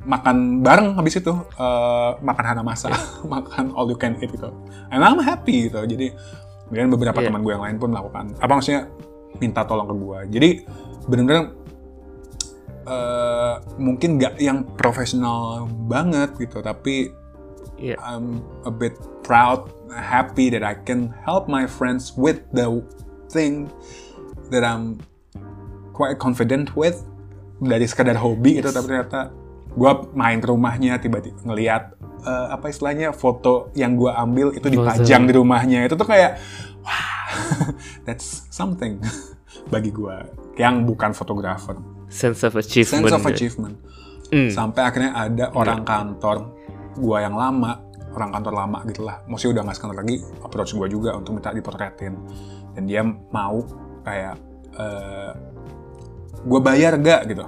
[0.06, 2.94] makan bareng habis itu eh, makan hana masa
[3.26, 4.54] makan all you can eat gitu
[4.88, 6.14] and I'm happy gitu jadi
[6.70, 7.28] kemudian beberapa Iya.
[7.28, 8.86] teman gue yang lain pun melakukan apa maksudnya
[9.36, 10.50] minta tolong ke gue jadi
[11.10, 11.58] bener-bener
[12.86, 17.10] eh, mungkin nggak yang profesional banget gitu tapi
[17.76, 18.00] Iya.
[18.00, 22.68] I'm a bit proud happy that I can help my friends with the
[23.28, 23.68] thing
[24.48, 25.04] that I'm
[25.92, 27.04] quite confident with
[27.58, 29.32] dari sekadar hobi gitu tapi ternyata
[29.72, 35.28] gue main ke rumahnya tiba-tiba ngelihat eh, apa istilahnya foto yang gue ambil itu dipajang
[35.28, 36.40] di rumahnya itu tuh kayak
[36.80, 37.28] wah
[38.08, 39.00] that's something
[39.74, 40.16] bagi gue
[40.56, 41.76] yang bukan fotografer
[42.08, 43.04] Sense of achievement.
[43.04, 43.32] sense of ya.
[43.32, 43.76] achievement
[44.26, 44.50] Hmm.
[44.50, 46.55] sampai akhirnya ada orang kantor
[47.00, 47.82] gua yang lama
[48.16, 52.16] orang kantor lama gitulah mesti udah nggak sekarang lagi approach gua juga untuk minta dipotretin
[52.76, 53.60] dan dia mau
[54.04, 54.36] kayak
[54.76, 55.32] eh
[56.46, 57.44] gua bayar gak gitu?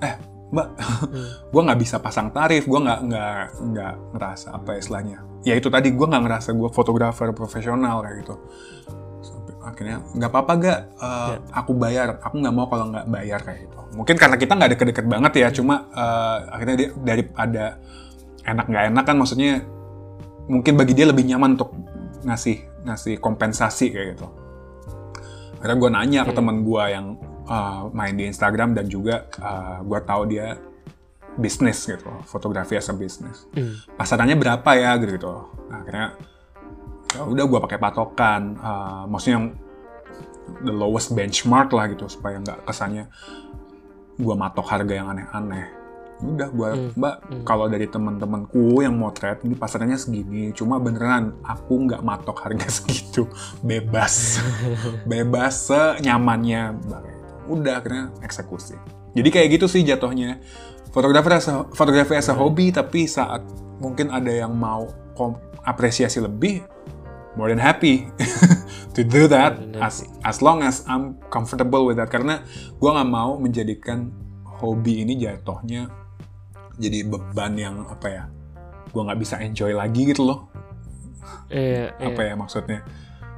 [0.00, 0.14] Eh
[0.52, 0.68] mbak
[1.52, 5.18] gua nggak bisa pasang tarif gua nggak nggak nggak ngerasa apa ya istilahnya.
[5.42, 8.34] Ya itu tadi gua nggak ngerasa gua fotografer profesional kayak gitu.
[9.22, 12.18] Sampai akhirnya nggak apa-apa gak Eh, aku bayar.
[12.24, 13.78] Aku nggak mau kalau nggak bayar kayak gitu.
[13.92, 17.64] Mungkin karena kita nggak deket-deket banget ya cuma eh, akhirnya dia daripada
[18.42, 19.62] enak nggak enak kan maksudnya
[20.50, 21.70] mungkin bagi dia lebih nyaman untuk
[22.26, 24.26] ngasih ngasih kompensasi kayak gitu.
[25.62, 27.06] Akhirnya gue nanya ke teman gue yang
[27.46, 29.26] eh, main di Instagram dan juga
[29.82, 30.58] gue tahu dia
[31.32, 33.72] bisnis gitu fotografi as a bisnis Hmm.
[33.96, 35.32] pasarannya berapa ya gitu gitu
[35.72, 36.08] nah, akhirnya
[37.16, 39.46] ya udah gue pakai patokan eh, maksudnya yang
[40.60, 43.08] the lowest benchmark lah gitu supaya nggak kesannya
[44.20, 45.66] gue matok harga yang aneh-aneh
[46.22, 51.98] udah gue mbak kalau dari teman-temanku yang motret ini pasarannya segini cuma beneran aku nggak
[52.00, 53.26] matok harga segitu.
[53.60, 54.38] Bebas.
[55.10, 57.02] Bebas senyamannya Mbak.
[57.50, 58.78] udah akhirnya eksekusi.
[59.12, 60.38] Jadi kayak gitu sih jatuhnya.
[60.94, 63.42] Fotografer as a, fotografi as a hobi tapi saat
[63.82, 64.86] mungkin ada yang mau
[65.18, 66.62] kom- apresiasi lebih
[67.34, 68.06] more than happy
[68.94, 72.12] to do that as as long as I'm comfortable with that.
[72.14, 72.46] Karena
[72.78, 74.12] gue nggak mau menjadikan
[74.62, 75.90] hobi ini jatuhnya
[76.82, 78.24] jadi beban yang apa ya
[78.90, 80.50] gue nggak bisa enjoy lagi gitu loh
[81.52, 82.06] Iya, iya.
[82.08, 82.80] apa ya maksudnya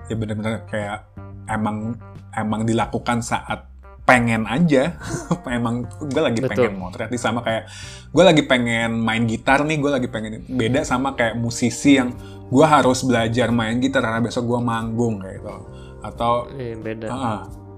[0.06, 1.10] ya bener-bener kayak
[1.50, 1.98] emang
[2.32, 3.66] emang dilakukan saat
[4.04, 4.94] pengen aja
[5.48, 6.68] emang gue lagi Betul.
[6.68, 7.66] pengen motret nih sama kayak
[8.12, 12.12] gue lagi pengen main gitar nih gue lagi pengen beda sama kayak musisi yang
[12.52, 15.52] gue harus belajar main gitar karena besok gue manggung kayak gitu
[16.04, 17.06] atau Iya, beda.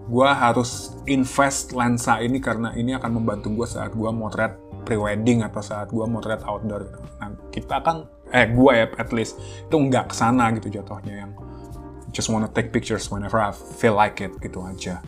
[0.07, 5.59] gue harus invest lensa ini karena ini akan membantu gue saat gue motret prewedding atau
[5.59, 6.87] saat gue motret outdoor.
[7.19, 11.31] Nah, kita kan, eh gue ya at least itu nggak ke sana gitu jatuhnya yang
[12.11, 15.03] just wanna take pictures whenever I feel like it gitu aja.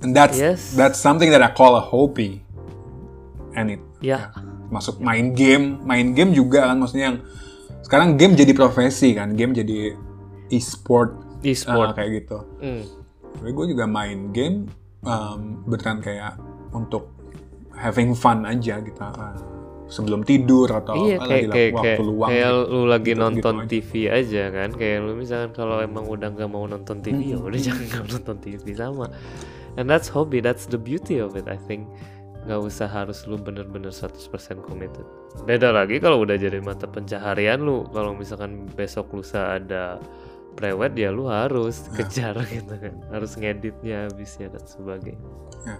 [0.00, 0.74] And that's Yes.
[0.74, 2.42] that's something that I call a hobby.
[3.54, 4.32] And it Ya,
[4.72, 7.18] masuk main game, main game juga kan maksudnya yang
[7.84, 9.92] sekarang game jadi profesi kan, game jadi
[10.48, 11.92] e-sport e-sport.
[11.92, 12.38] ah, kayak gitu.
[12.64, 12.80] Hmm.
[13.36, 14.72] Tapi gue juga main game
[15.04, 16.40] um, beneran kayak
[16.72, 17.12] untuk
[17.80, 19.00] having fun aja gitu.
[19.00, 19.32] ah,
[19.86, 22.28] sebelum tidur atau Iya kayak lagi kayak waktu kayak, luang.
[22.30, 22.70] kayak gitu.
[22.70, 23.66] lu lagi Gitu-gitu nonton aja.
[23.66, 27.58] TV aja kan kayak lu misalkan kalau emang udah nggak mau nonton TV ya udah
[27.66, 29.06] jangan nggak nonton TV sama
[29.74, 31.90] and that's hobby that's the beauty of it I think
[32.40, 34.30] nggak usah harus lu bener-bener 100%
[34.62, 35.04] committed
[35.42, 39.98] beda lagi kalau udah jadi mata pencaharian lu kalau misalkan besok lusa ada
[40.52, 45.76] prewed ya lu harus kejar gitu kan harus ngeditnya habisnya dan sebagainya Ya.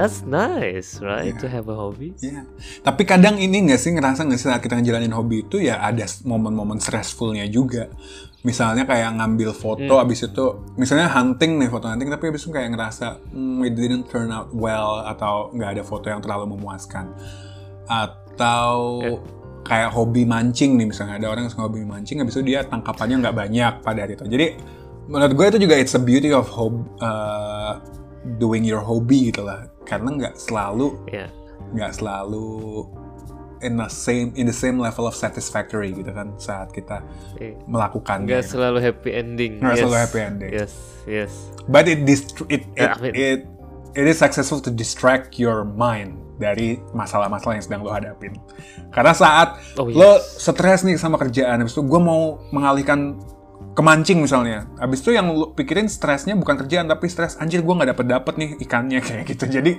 [0.00, 1.40] That's nice right Iya.
[1.44, 2.48] to have a hobby Iya.
[2.80, 6.08] Tapi kadang ini nggak sih ngerasa nggak sih saat kita ngejalanin hobi itu ya ada
[6.24, 7.92] momen-momen stressfulnya juga.
[8.40, 12.72] Misalnya kayak ngambil foto abis itu, misalnya hunting nih foto hunting, tapi abis itu kayak
[12.72, 17.12] ngerasa hmm, it didn't turn out well atau nggak ada foto yang terlalu memuaskan.
[17.84, 19.00] Atau
[19.60, 23.20] kayak hobi mancing nih misalnya ada orang yang suka hobi mancing, abis itu dia tangkapannya
[23.20, 24.24] nggak banyak pada hari itu.
[24.24, 24.46] Jadi
[25.04, 27.76] menurut gue itu juga it's a beauty of hob, uh,
[28.40, 29.68] doing your hobby gitu lah.
[29.90, 31.26] Karena nggak selalu ya
[31.70, 32.86] nggak selalu
[33.60, 37.04] in the same in the same level of satisfactory gitu kan saat kita
[37.36, 38.30] Eh, melakukannya.
[38.30, 39.80] nggak selalu happy ending Nggak yes.
[39.82, 40.50] selalu happy ending.
[40.50, 40.72] yes
[41.04, 41.32] yes
[41.66, 43.12] But it it it, Ya, amin.
[43.12, 43.40] it
[43.92, 48.32] it is successful to distract your mind dari masalah-masalah yang sedang lo hadapin.
[48.88, 50.40] Karena saat Oh, lo yes.
[50.40, 53.20] stres nih sama kerjaan, habis itu gue mau mengalihkan
[53.70, 54.66] ke mancing misalnya.
[54.76, 58.34] Habis itu yang lo pikirin stresnya bukan kerjaan tapi stres anjir gue nggak dapet dapet
[58.36, 59.46] nih ikannya kayak gitu.
[59.46, 59.78] Jadi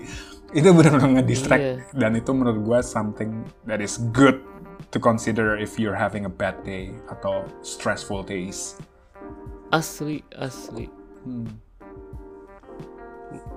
[0.51, 1.75] itu benar-benar ngedistract Iya.
[1.95, 4.43] dan itu menurut gue something that is good
[4.91, 8.75] to consider if you're having a bad day atau stressful days.
[9.71, 10.91] asli asli
[11.23, 11.47] Hmm.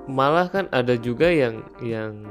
[0.07, 2.23] malah kan ada juga yang yang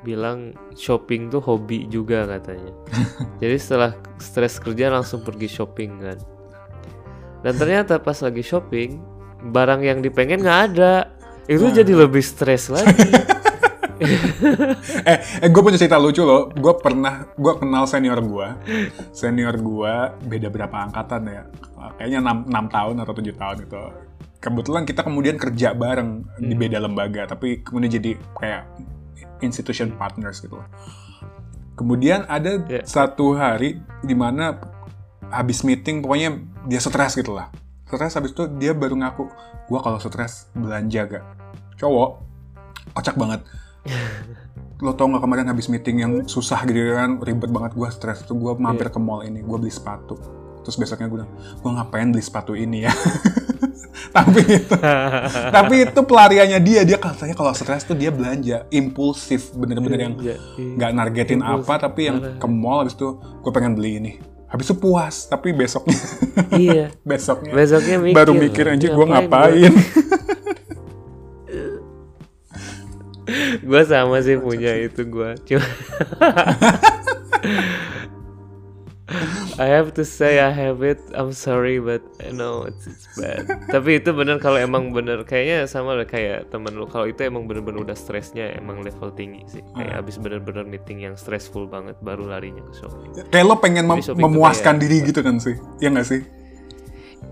[0.00, 2.72] bilang shopping tuh hobi juga katanya
[3.42, 6.18] jadi setelah stres kerja langsung pergi shopping kan
[7.42, 8.98] dan ternyata pas lagi shopping
[9.50, 11.10] barang yang dipengen nggak ada
[11.50, 11.74] itu Nah.
[11.74, 12.94] jadi lebih stres lagi
[14.02, 16.50] eh, eh gue punya cerita lucu loh.
[16.50, 18.48] Gue pernah, gue kenal senior gue.
[19.14, 19.94] Senior gue
[20.26, 21.42] beda berapa angkatan ya?
[21.98, 23.82] Kayaknya 6, 6 tahun atau 7 tahun gitu.
[24.42, 28.62] Kebetulan kita kemudian kerja bareng di beda lembaga, tapi kemudian jadi kayak
[29.38, 30.66] institution partners gitu loh.
[31.78, 32.82] Kemudian ada Ya.
[32.82, 34.58] satu hari di mana
[35.30, 37.50] habis meeting pokoknya dia stres gitu lah.
[37.86, 39.24] Stres habis itu dia baru ngaku,
[39.68, 41.24] gue kalau stres belanja gak?
[41.76, 42.10] Cowok,
[42.96, 43.40] kocak banget.
[44.84, 47.20] Lo tau gak kemarin habis meeting yang susah gitu kan?
[47.22, 48.34] Ribet banget gue stres tuh.
[48.34, 50.18] Gue mampir ke mall ini gue beli sepatu.
[50.62, 52.92] Terus besoknya gue bilang gue ngapain beli sepatu ini ya?
[54.12, 54.76] Tapi itu
[55.56, 56.80] tapi itu pelariannya dia.
[56.84, 59.56] Dia katanya kalau stres tuh dia belanja impulsif.
[59.56, 60.74] Bener-bener yang Belanja, iya.
[60.76, 61.64] nggak nargetin Impulsif.
[61.64, 64.12] apa tapi yang ke mall habis itu gue pengen beli ini
[64.52, 65.96] habis itu puas tapi besoknya.
[66.52, 66.92] Iya.
[67.08, 69.72] Besoknya besoknya mikir baru mikir anjir gue ngapain gua?" ngapain?
[73.62, 75.64] Gue sama sih punya itu gue cuma
[79.56, 80.98] I have to say I have it.
[81.12, 83.46] I'm sorry but I know it's, it's bad.
[83.68, 87.44] Tapi itu bener kalau emang bener kayaknya sama lah kayak temen lu kalau itu emang
[87.44, 89.62] bener-bener udah stresnya emang level tinggi sih.
[89.72, 93.10] Kayak abis bener-bener meeting yang stressful banget baru larinya ke shopping.
[93.28, 95.54] Kayak lo pengen mem- memuaskan kayak- diri gitu kan sih?
[95.78, 96.20] Iya nggak sih?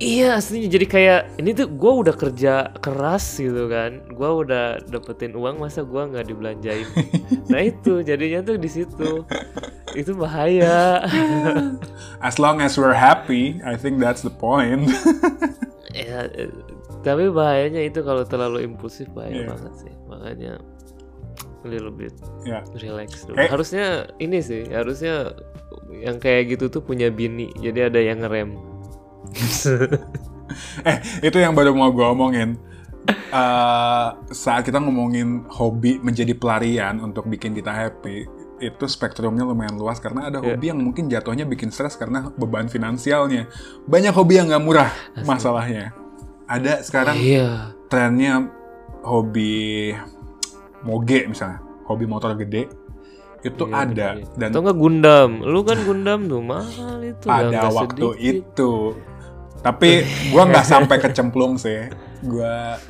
[0.01, 5.37] Iya aslinya jadi kayak ini tuh gue udah kerja keras gitu kan, gue udah dapetin
[5.37, 6.89] uang masa gue nggak dibelanjain.
[7.53, 9.29] nah itu jadinya tuh di situ
[9.93, 11.05] itu bahaya.
[12.27, 14.89] As long as we're happy, I think that's the point.
[15.93, 16.33] ya,
[17.05, 19.47] tapi bahayanya itu kalau terlalu impulsif bahaya Iya.
[19.53, 20.53] banget sih, makanya
[21.61, 22.17] a little bit
[22.49, 22.65] ya.
[22.81, 23.37] relax dulu.
[23.37, 23.53] Eh.
[23.53, 25.37] Harusnya ini sih, harusnya
[25.93, 28.70] yang kayak gitu tuh punya bini, jadi ada yang ngerem.
[30.83, 32.59] Eh, itu yang baru mau gue omongin.
[33.07, 38.27] Eh, saat kita ngomongin hobi menjadi pelarian untuk bikin kita happy,
[38.59, 40.53] itu spektrumnya lumayan luas karena ada Iya.
[40.53, 43.47] hobi yang mungkin jatuhnya bikin stres karena beban finansialnya.
[43.85, 44.91] Banyak hobi yang nggak murah
[45.23, 45.95] masalahnya.
[46.45, 47.71] Ada sekarang Iya.
[47.87, 48.51] trennya
[49.01, 49.95] hobi
[50.83, 52.67] moge misalnya, hobi motor gede
[53.41, 54.27] itu Iya, ada iya.
[54.37, 55.31] dan Atau nggak Gundam?
[55.41, 57.25] Lu kan Gundam tuh mahal itu.
[57.25, 58.35] pada waktu sedikit.
[58.51, 58.73] itu.
[59.61, 61.89] Tapi gua nggak sampai kecemplung sih.
[62.25, 62.81] Gua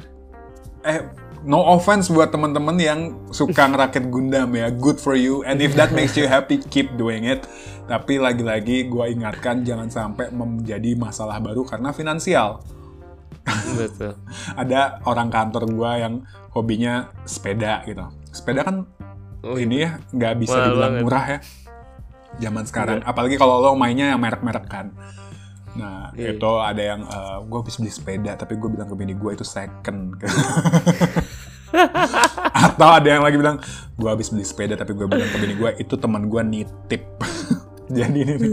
[0.81, 1.01] eh
[1.41, 3.01] no offense buat teman-teman yang
[3.35, 4.71] suka ngerakit Gundam ya.
[4.71, 7.43] Good for you and if that makes you happy keep doing it.
[7.91, 12.63] Tapi lagi-lagi gua ingatkan jangan sampai menjadi masalah baru karena finansial.
[13.75, 14.15] Betul.
[14.61, 16.23] Ada orang kantor gua yang
[16.55, 18.07] hobinya sepeda gitu.
[18.31, 18.87] Sepeda kan
[19.41, 21.05] Oh, ini ya nggak bisa dibilang banget.
[21.09, 21.39] murah ya
[22.45, 24.93] zaman sekarang apalagi kalau lo mainnya yang merek-merek kan
[25.71, 26.35] nah Iya.
[26.35, 27.01] itu ada yang
[27.47, 30.19] gue habis beli sepeda tapi gue bilang ke bini gue itu second
[32.51, 33.63] atau ada yang lagi bilang
[33.95, 37.05] gue habis beli sepeda tapi gue bilang ke bini gue itu teman gue nitip
[37.97, 38.51] jadi ini nih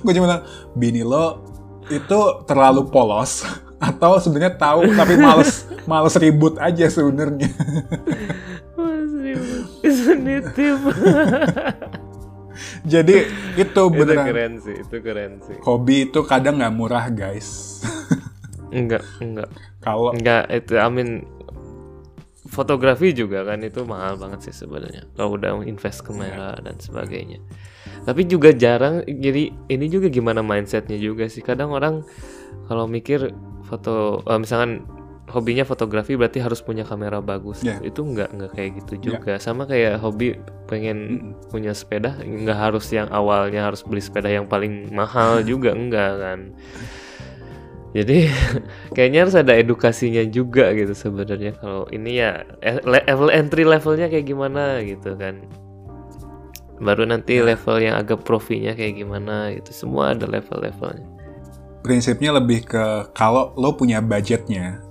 [0.00, 0.42] gue cuma bilang
[0.72, 1.44] bini lo
[1.92, 3.44] itu terlalu polos
[3.76, 7.52] atau sebenarnya tahu tapi males males ribut aja sebenarnya
[8.74, 9.64] Mas ribut.
[9.84, 10.80] Itu nitip.
[12.92, 15.56] jadi itu itu beneran keren sih, itu keren sih.
[15.64, 17.48] hobi itu kadang nggak murah guys
[18.76, 19.48] Enggak, enggak.
[19.78, 21.22] kalau Enggak, itu I mean
[22.50, 25.06] fotografi juga kan itu mahal banget sih sebenarnya.
[25.14, 27.42] Kalau udah invest kamera dan sebagainya.
[28.06, 31.42] Tapi juga jarang jadi ini juga gimana mindsetnya juga sih.
[31.42, 32.06] Kadang orang
[32.66, 33.30] kalau mikir
[33.66, 34.82] foto eh, misalkan
[35.26, 37.62] hobinya fotografi berarti harus punya kamera bagus.
[37.62, 37.82] Yeah.
[37.82, 39.38] Itu enggak enggak kayak gitu juga.
[39.42, 40.38] Sama kayak hobi
[40.70, 46.12] pengen punya sepeda enggak harus yang awalnya harus beli sepeda yang paling mahal juga enggak
[46.22, 46.40] kan.
[47.96, 48.28] Jadi
[48.94, 54.26] kayaknya harus ada edukasinya juga gitu sebenarnya kalau ini ya eh, level entry levelnya kayak
[54.30, 55.42] gimana gitu kan.
[56.76, 59.72] Baru nanti level yang agak profinya kayak gimana gitu.
[59.72, 61.18] Semua ada level-levelnya.
[61.86, 64.85] prinsipnya lebih ke kalau lo punya budgetnya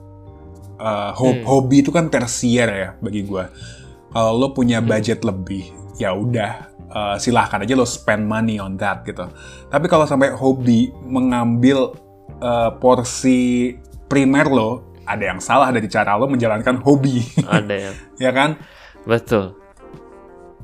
[0.77, 1.43] uh, ho- Hmm.
[1.43, 3.49] hobi itu kan tersier ya bagi gua
[4.09, 6.51] kalau lo punya budget lebih ya udah
[6.87, 9.27] uh, silahkan aja lo spend money on that gitu
[9.67, 11.95] tapi kalau sampai hobi mengambil
[12.37, 14.69] uh, porsi primer lo
[15.03, 18.57] ada yang salah dari cara lo menjalankan hobi Ada yang ya kan
[19.03, 19.53] betul.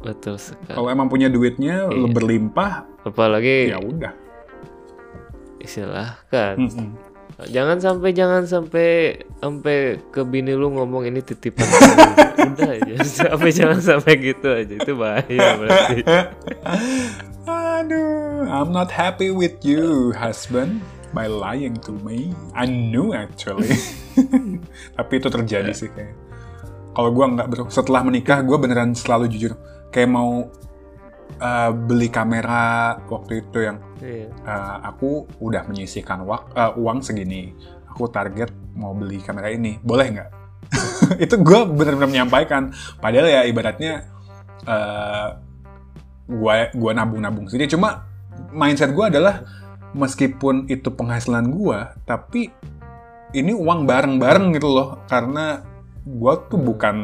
[0.01, 0.73] Betul sekali.
[0.73, 2.11] kalau emang punya duitnya lo Iya.
[2.11, 2.71] berlimpah
[3.03, 4.13] Apalagi ya udah
[5.61, 6.57] silahkan.
[6.57, 6.89] Mm-mm.
[7.49, 11.65] Jangan sampai jangan sampai sampai ke bini lu ngomong ini titipan.
[12.53, 12.93] Udah aja.
[13.01, 14.73] Sampai jangan sampai gitu aja.
[14.77, 15.97] Itu bahaya berarti.
[17.49, 20.85] Aduh, I'm not happy with you, husband,
[21.17, 22.37] by lying to me.
[22.53, 23.73] I knew actually.
[24.97, 26.13] Tapi itu terjadi sih kayak.
[26.93, 29.57] Kalau gua nggak setelah menikah gua beneran selalu jujur.
[29.89, 30.45] Kayak mau
[31.41, 34.29] uh, beli kamera waktu itu yang Iya.
[34.45, 37.53] uh, aku udah menyisihkan wak- uh, uang segini.
[37.91, 40.29] Aku target mau beli kamera ini, boleh nggak?
[41.25, 42.71] itu gue bener-bener menyampaikan.
[42.97, 44.07] Padahal ya ibaratnya
[44.63, 45.35] uh,
[46.31, 47.67] gue gua nabung-nabung sendiri.
[47.67, 48.07] Cuma
[48.55, 49.43] mindset gue adalah
[49.91, 52.47] meskipun itu penghasilan gue, tapi
[53.35, 55.03] ini uang bareng-bareng gitu loh.
[55.11, 55.59] Karena
[56.01, 56.95] gue tuh bukan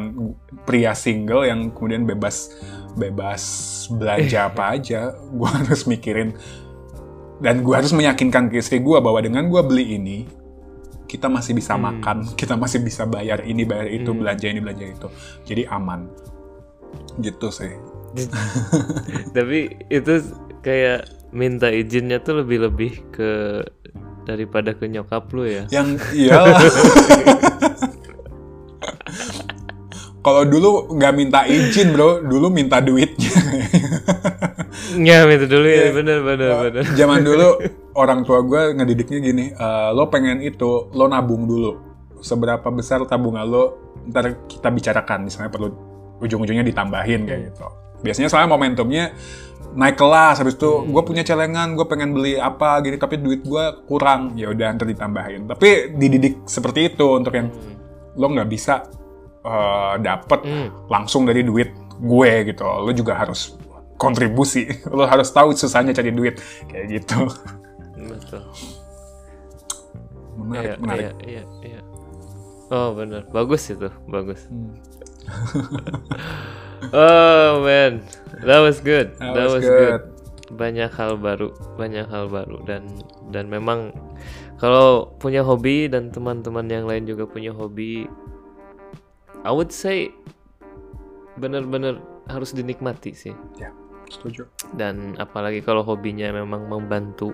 [0.64, 2.56] pria single yang kemudian bebas
[2.98, 3.42] bebas
[3.88, 5.14] belanja apa aja.
[5.30, 6.34] Gue harus mikirin
[7.38, 10.26] dan gue harus meyakinkan ke istri gue bahwa dengan gue beli ini
[11.08, 11.88] kita masih bisa Hmm.
[11.88, 14.20] makan, kita masih bisa bayar ini, bayar itu, Hmm.
[14.20, 15.08] belanja ini, belanja itu.
[15.46, 16.10] Jadi aman.
[17.22, 17.72] Gitu sih.
[19.36, 20.12] Tapi itu
[20.60, 23.30] kayak minta izinnya tuh lebih-lebih ke
[24.24, 25.64] daripada ke nyokap lu ya.
[25.72, 26.60] Yang iyalah.
[30.28, 33.32] Kalau dulu nggak minta izin bro, dulu minta duitnya.
[35.00, 36.84] Nyam itu dulu ya, bener bener bener.
[36.92, 37.56] Zaman dulu
[38.02, 41.72] orang tua gue ngedidiknya gini, "Eh, lo pengen itu, lo nabung dulu.
[42.20, 45.32] Seberapa besar tabungan lo, ntar kita bicarakan.
[45.32, 45.72] Misalnya perlu
[46.20, 47.64] ujung-ujungnya ditambahin kayak gitu.
[48.04, 49.16] Biasanya soalnya momentumnya
[49.72, 53.64] naik kelas, habis itu gue punya celengan, gue pengen beli apa gini, tapi duit gue
[53.88, 55.48] kurang, ya udah ntar ditambahin.
[55.48, 57.48] Tapi dididik seperti itu untuk yang
[58.18, 58.97] lo nggak bisa
[59.48, 60.68] eh, dapet Hmm.
[60.86, 62.62] langsung dari duit gue gitu.
[62.62, 63.56] Lo juga harus
[63.96, 64.68] kontribusi.
[64.96, 66.36] Lo harus tahu susahnya cari duit
[66.68, 67.26] kayak gitu.
[67.98, 68.44] Betul.
[70.38, 71.02] Menarik, Iya, menarik.
[71.02, 71.80] iya, iya, iya.
[72.68, 74.44] Oh bener, bagus itu, bagus.
[74.46, 74.76] Hmm.
[76.94, 78.04] oh man,
[78.44, 80.14] that was good, That was good.
[80.48, 82.88] Banyak hal baru, banyak hal baru dan
[83.28, 83.92] dan memang
[84.56, 88.08] kalau punya hobi dan teman-teman yang lain juga punya hobi,
[89.44, 90.10] I would say
[91.36, 93.34] bener-bener harus dinikmati sih.
[93.56, 93.70] Ya,
[94.10, 94.48] setuju.
[94.74, 97.32] dan apalagi kalau hobinya memang membantu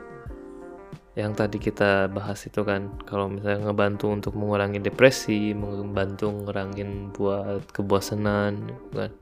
[1.15, 7.63] yang tadi kita bahas itu kan kalau misalnya ngebantu untuk mengurangi depresi membantu ngurangin buat
[7.71, 9.15] kebosanan kan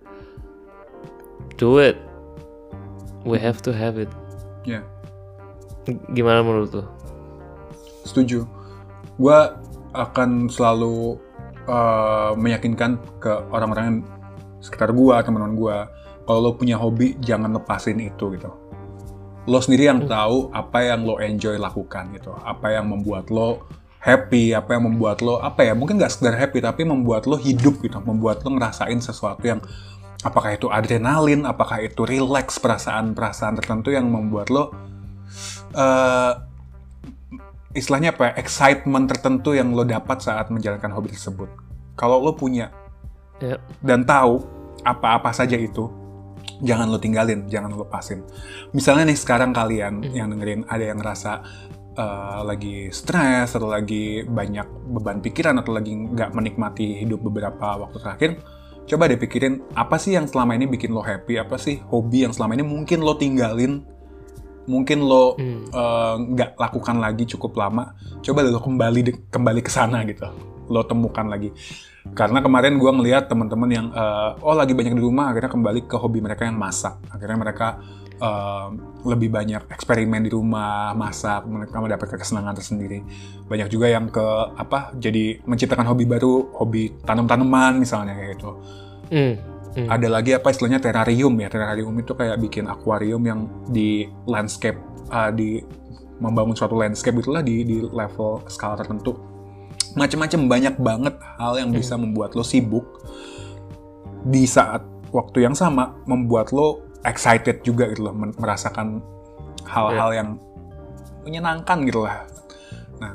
[1.61, 2.01] do it
[3.29, 4.09] we have to have it
[4.65, 4.81] Ya,
[5.85, 6.85] G- gimana menurut lo
[8.09, 8.49] setuju.
[9.21, 9.39] Gue
[9.93, 11.21] akan selalu
[11.67, 14.03] uh, meyakinkan ke orang-orang
[14.63, 15.77] sekitar gue, teman-teman gue,
[16.23, 18.51] kalau lo punya hobi jangan lepasin itu gitu.
[19.51, 23.67] Lo sendiri yang tahu apa yang lo enjoy lakukan gitu, apa yang membuat lo
[23.99, 27.83] happy, apa yang membuat lo apa ya mungkin nggak sekedar happy tapi membuat lo hidup
[27.83, 29.59] gitu, membuat lo ngerasain sesuatu yang
[30.23, 34.71] apakah itu adrenalin, apakah itu relax perasaan-perasaan tertentu yang membuat lo
[35.75, 36.52] eh
[37.73, 41.49] istilahnya apa ya, excitement tertentu yang lo dapat saat menjalankan hobi tersebut.
[41.97, 42.73] Kalau lo punya
[43.41, 44.45] ya dan tahu
[44.87, 45.89] apa-apa saja itu,
[46.63, 48.23] jangan lo tinggalin, jangan lo lepasin.
[48.77, 51.33] Misalnya nih sekarang kalian yang dengerin ada yang ngerasa
[51.97, 57.99] eh, lagi stres atau lagi banyak beban pikiran atau lagi nggak menikmati hidup beberapa waktu
[58.01, 58.31] terakhir,
[58.89, 62.35] coba deh pikirin apa sih yang selama ini bikin lo happy, apa sih hobi yang
[62.35, 63.87] selama ini mungkin lo tinggalin,
[64.67, 65.67] mungkin lo Hmm.
[65.69, 70.27] eh, nggak lakukan lagi cukup lama, coba lo kembali de- kembali ke sana gitu,
[70.71, 71.51] lo temukan lagi.
[72.03, 75.97] Karena kemarin gue ngeliat teman-teman yang eh, oh lagi banyak di rumah, akhirnya kembali ke
[75.99, 76.99] hobi mereka yang masak.
[77.15, 77.79] Akhirnya mereka
[78.23, 78.69] eh,
[79.07, 83.03] lebih banyak eksperimen di rumah, masak, mereka mendapatkan kesenangan tersendiri.
[83.47, 88.51] Banyak juga yang ke apa jadi menciptakan hobi baru, hobi tanam-tanaman misalnya kayak gitu.
[89.13, 89.35] Hmm,
[89.77, 89.89] hmm.
[89.89, 91.49] Ada lagi apa istilahnya terrarium ya.
[91.49, 94.79] Terrarium itu kayak bikin akuarium yang di landscape
[95.13, 95.61] uh, di
[96.23, 99.19] membangun suatu landscape itulah di di level skala tertentu.
[99.99, 103.05] Macam-macam banyak banget hal yang bisa membuat lo sibuk
[104.25, 104.81] di saat
[105.13, 109.03] waktu yang sama membuat lo excited juga gitu loh merasakan
[109.69, 110.29] hal-hal yang
[111.27, 112.25] menyenangkan gitu lah.
[112.99, 113.15] Nah,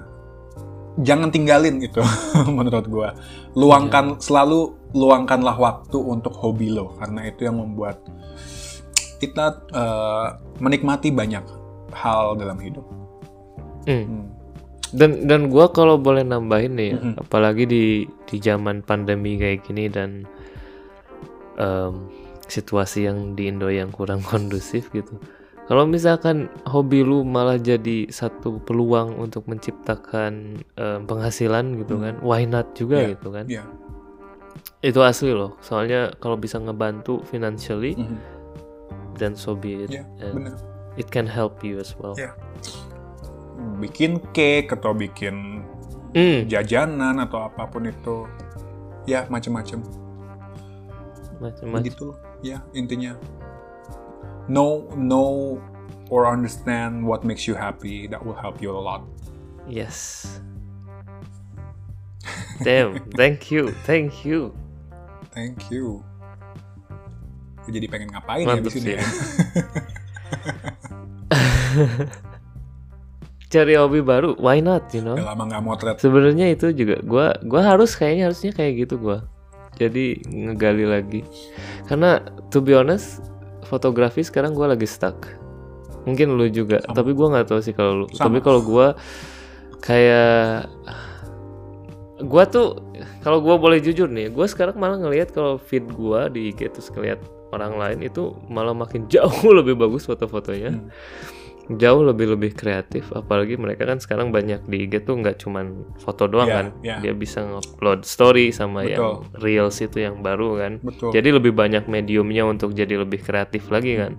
[1.02, 2.00] jangan tinggalin itu
[2.58, 3.10] menurut gua.
[3.58, 8.02] Luangkan selalu luangkanlah waktu untuk hobi lo karena itu yang membuat
[9.18, 10.28] kita eh,
[10.58, 11.46] menikmati banyak
[11.94, 12.86] hal dalam hidup.
[13.88, 14.04] Hmm.
[14.04, 14.26] Hmm.
[14.92, 17.14] dan dan gua kalau boleh nambahin nih ya, Mhm.
[17.20, 17.84] apalagi di
[18.24, 20.24] di zaman pandemi kayak gini dan
[21.58, 22.08] em,
[22.48, 25.20] situasi yang di Indo yang kurang kondusif gitu
[25.68, 32.44] kalau misalkan hobi lu malah jadi satu peluang untuk menciptakan em, penghasilan gitu kan why
[32.44, 33.64] not juga Iya, gitu kan Iya.
[34.80, 38.18] Itu asli loh soalnya kalau bisa ngebantu financially Mhm.
[39.18, 40.56] dan so be it Iya, and bener.
[40.96, 42.34] it can help you as well Iya.
[43.78, 45.62] Bikin cake atau bikin
[46.18, 48.26] Hmm, jajanan atau apa pun itu,
[49.06, 49.84] ya macam-macam
[51.62, 52.18] Begitu loh.
[52.42, 53.14] Ya intinya.
[54.50, 55.62] Know, know
[56.10, 58.10] or understand what makes you happy.
[58.10, 59.06] That will help you a lot.
[59.70, 60.26] Yes.
[62.66, 64.50] Damn, thank you, thank you.
[65.38, 66.02] Thank you.
[67.70, 68.98] Jadi pengen ngapain Mantep ya di sini sih.
[68.98, 69.06] ya?
[73.54, 75.14] Cari hobi baru, why not, you know?
[75.14, 75.96] Udah lama nggak motret.
[76.02, 79.30] Sebenarnya itu juga gua gua harus kayaknya harusnya kayak gitu gua.
[79.78, 81.22] Jadi ngegali lagi.
[81.86, 82.18] Karena
[82.50, 83.22] to be honest,
[83.70, 85.38] fotografi sekarang gua lagi stuck.
[86.10, 86.98] Mungkin lu juga, Sama.
[86.98, 88.06] tapi gua nggak tahu sih kalau lu.
[88.10, 88.26] Sama.
[88.26, 88.98] Tapi kalau gua
[89.86, 90.66] kayak
[92.26, 92.82] gua tuh
[93.28, 96.88] kalau gua boleh jujur nih, gua sekarang malah ngelihat kalau feed gua di IG terus
[96.96, 97.20] ngeliat
[97.52, 100.80] orang lain itu malah makin jauh lebih bagus foto-fotonya.
[100.80, 100.88] Hmm.
[101.68, 106.32] Jauh lebih lebih kreatif, apalagi mereka kan sekarang banyak di IG tuh nggak cuman foto
[106.32, 106.96] doang Iya, kan, iya.
[107.04, 109.44] dia bisa ngupload story sama yang Betul.
[109.44, 110.72] reels itu yang baru kan.
[110.80, 111.12] Betul.
[111.12, 114.16] Jadi lebih banyak mediumnya untuk jadi lebih kreatif lagi kan.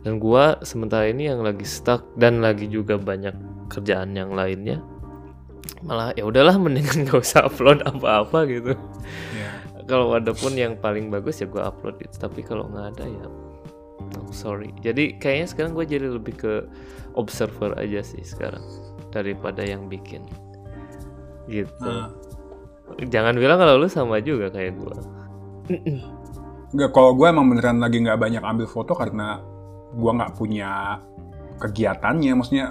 [0.00, 3.36] dan gua sementara ini yang lagi stuck dan lagi juga banyak
[3.68, 4.80] kerjaan yang lainnya
[5.84, 8.72] malah ya udahlah mendingan gak usah upload apa-apa gitu.
[9.34, 9.54] Yeah.
[9.88, 13.26] kalau ada pun yang paling bagus ya gua upload itu tapi kalau nggak ada ya
[14.16, 14.74] no, sorry.
[14.82, 16.54] Jadi kayaknya sekarang gue jadi lebih ke
[17.14, 18.62] observer aja sih sekarang
[19.14, 20.24] daripada yang bikin.
[21.50, 21.70] Gitu.
[21.82, 22.10] Ah.
[23.06, 24.98] jangan bilang kalau lu sama juga kayak gua.
[26.70, 29.42] Nggak, kalau gue emang beneran lagi nggak banyak ambil foto karena
[29.90, 31.02] gue nggak punya
[31.58, 32.66] kegiatannya, maksudnya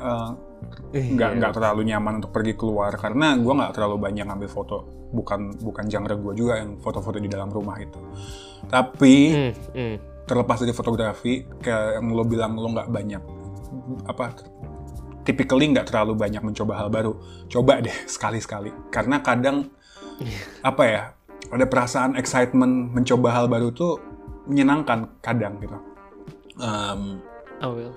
[0.92, 1.38] eh, nggak Iya.
[1.40, 4.78] nggak terlalu nyaman untuk pergi keluar karena gue nggak terlalu banyak ambil foto,
[5.12, 8.00] bukan bukan genre gue juga yang foto-foto di dalam rumah itu.
[8.66, 9.96] Tapi Hmm, hmm.
[10.26, 13.22] terlepas dari fotografi, kayak yang lo bilang lo nggak banyak
[14.06, 14.26] apa
[15.26, 17.14] typically nggak terlalu banyak mencoba hal baru.
[17.46, 19.70] Coba deh sekali-sekali, karena kadang
[20.70, 21.02] apa ya
[21.50, 23.98] ada perasaan excitement mencoba hal baru tuh
[24.50, 25.78] menyenangkan kadang gitu.
[26.60, 27.22] Um,
[27.62, 27.94] I will.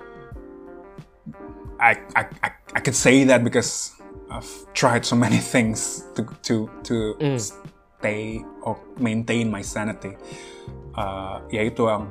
[1.79, 3.91] I, I, I, I could say that because
[4.29, 7.37] I've tried so many things to to to Mm.
[7.39, 10.17] stay or maintain my sanity.
[10.93, 12.05] Uh, yaitu yang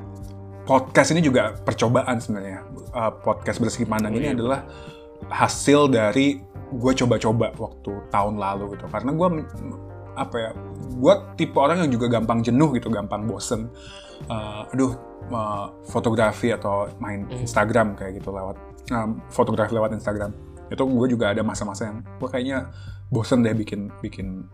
[0.65, 2.67] podcast ini juga percobaan sebenarnya.
[2.93, 4.37] Uh, podcast bersih pandang ini Iya.
[4.37, 4.61] adalah
[5.31, 6.43] hasil dari
[6.73, 8.87] gue coba-coba waktu tahun lalu gitu.
[8.89, 9.29] Karena gue
[10.13, 10.51] apa ya,
[10.93, 13.71] gue tipe orang yang juga gampang jenuh gitu, gampang bosen.
[14.29, 14.93] Uh, aduh,
[15.31, 17.43] uh, fotografi atau main Mm.
[17.45, 18.57] Instagram kayak gitu lewat
[18.91, 20.35] um, fotografi lewat Instagram.
[20.73, 22.73] Itu gue juga ada masa-masa yang gue kayaknya
[23.13, 24.49] bosen deh bikin bikin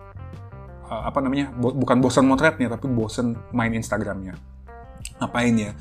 [0.91, 4.37] uh, apa namanya bo- bukan bosen motretnya tapi bosen main Instagramnya.
[5.23, 5.73] Ngapain ya?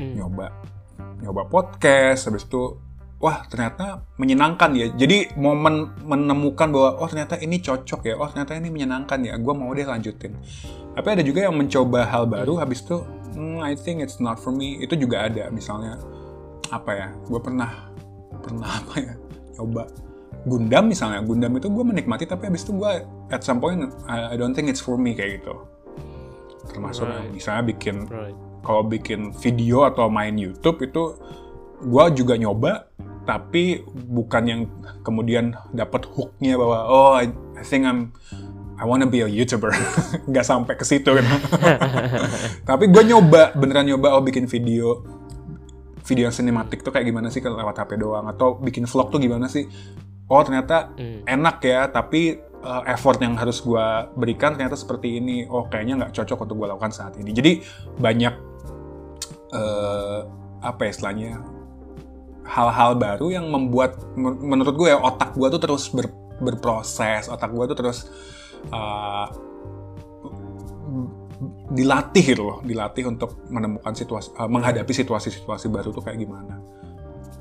[0.00, 0.16] Hmm.
[0.16, 0.48] nyoba
[1.20, 2.80] nyoba podcast habis itu
[3.20, 8.56] wah ternyata menyenangkan ya jadi momen menemukan bahwa oh ternyata ini cocok ya oh ternyata
[8.56, 10.34] ini menyenangkan ya gue mau deh lanjutin
[10.96, 13.04] tapi ada juga yang mencoba hal baru habis itu
[13.36, 16.00] hmm, I think it's not for me itu juga ada misalnya
[16.72, 17.70] apa ya gue pernah
[18.40, 19.14] pernah apa ya
[19.60, 19.84] nyoba.
[20.42, 22.92] Gundam misalnya Gundam itu gue menikmati tapi habis itu gue
[23.30, 25.54] at some point I, I don't think it's for me kayak gitu.
[26.66, 27.30] Termasuk Right.
[27.30, 28.34] misalnya bikin Right.
[28.64, 31.14] kalau bikin video atau main YouTube itu
[31.78, 32.90] gue juga nyoba
[33.22, 34.60] tapi bukan yang
[35.06, 38.10] kemudian dapat hooknya bahwa oh I, I think I'm
[38.74, 39.70] I wanna be a YouTuber.
[40.30, 41.06] Nggak sampai ke situ.
[41.06, 41.22] Kan
[42.68, 45.06] tapi gue nyoba beneran nyoba oh bikin video
[46.02, 47.38] video yang sinematik tuh kayak gimana sih?
[47.38, 49.66] Kalau lewat HP doang atau bikin vlog tuh gimana sih?
[50.26, 51.22] Oh ternyata Hmm.
[51.24, 53.86] enak ya tapi uh, effort yang harus gue
[54.16, 55.44] berikan ternyata seperti ini.
[55.46, 57.30] Oh kayaknya nggak cocok untuk gue lakukan saat ini.
[57.30, 57.52] Jadi
[57.98, 58.34] banyak
[59.52, 60.20] eh,
[60.62, 61.32] apa ya istilahnya
[62.42, 67.52] hal-hal baru yang membuat men- menurut gue ya otak gue tuh terus ber- berproses otak
[67.52, 68.10] gue tuh terus
[68.72, 69.30] uh,
[71.70, 76.62] dilatih gitu loh dilatih untuk menemukan situasi uh, menghadapi situasi-situasi baru tuh kayak gimana.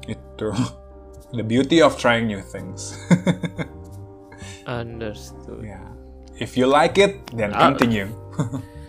[0.09, 0.49] Itu.
[1.37, 2.91] The beauty of trying new things.
[4.67, 5.63] Understood.
[5.63, 5.91] yeah
[6.41, 7.69] if you like it then Ah.
[7.69, 8.09] continue.
[8.09, 8.59] I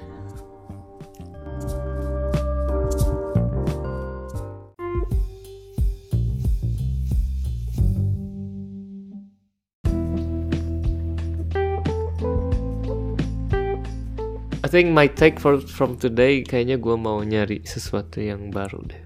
[14.72, 19.02] think my take for from today kayaknya gue mau nyari sesuatu yang baru deh.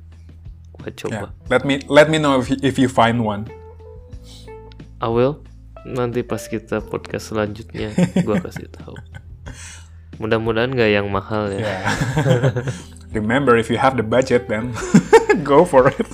[0.79, 1.35] Gue coba.
[1.35, 1.51] yeah.
[1.51, 3.51] let me let me know if you, if you find one
[5.01, 5.45] I will.
[5.87, 8.97] Nanti pas kita podcast selanjutnya gue kasih tahu.
[10.17, 11.61] Mudah-mudahan nggak yang mahal ya.
[11.61, 11.85] Yeah.
[13.17, 14.73] Remember, if you have the budget, then
[15.47, 16.09] go for it.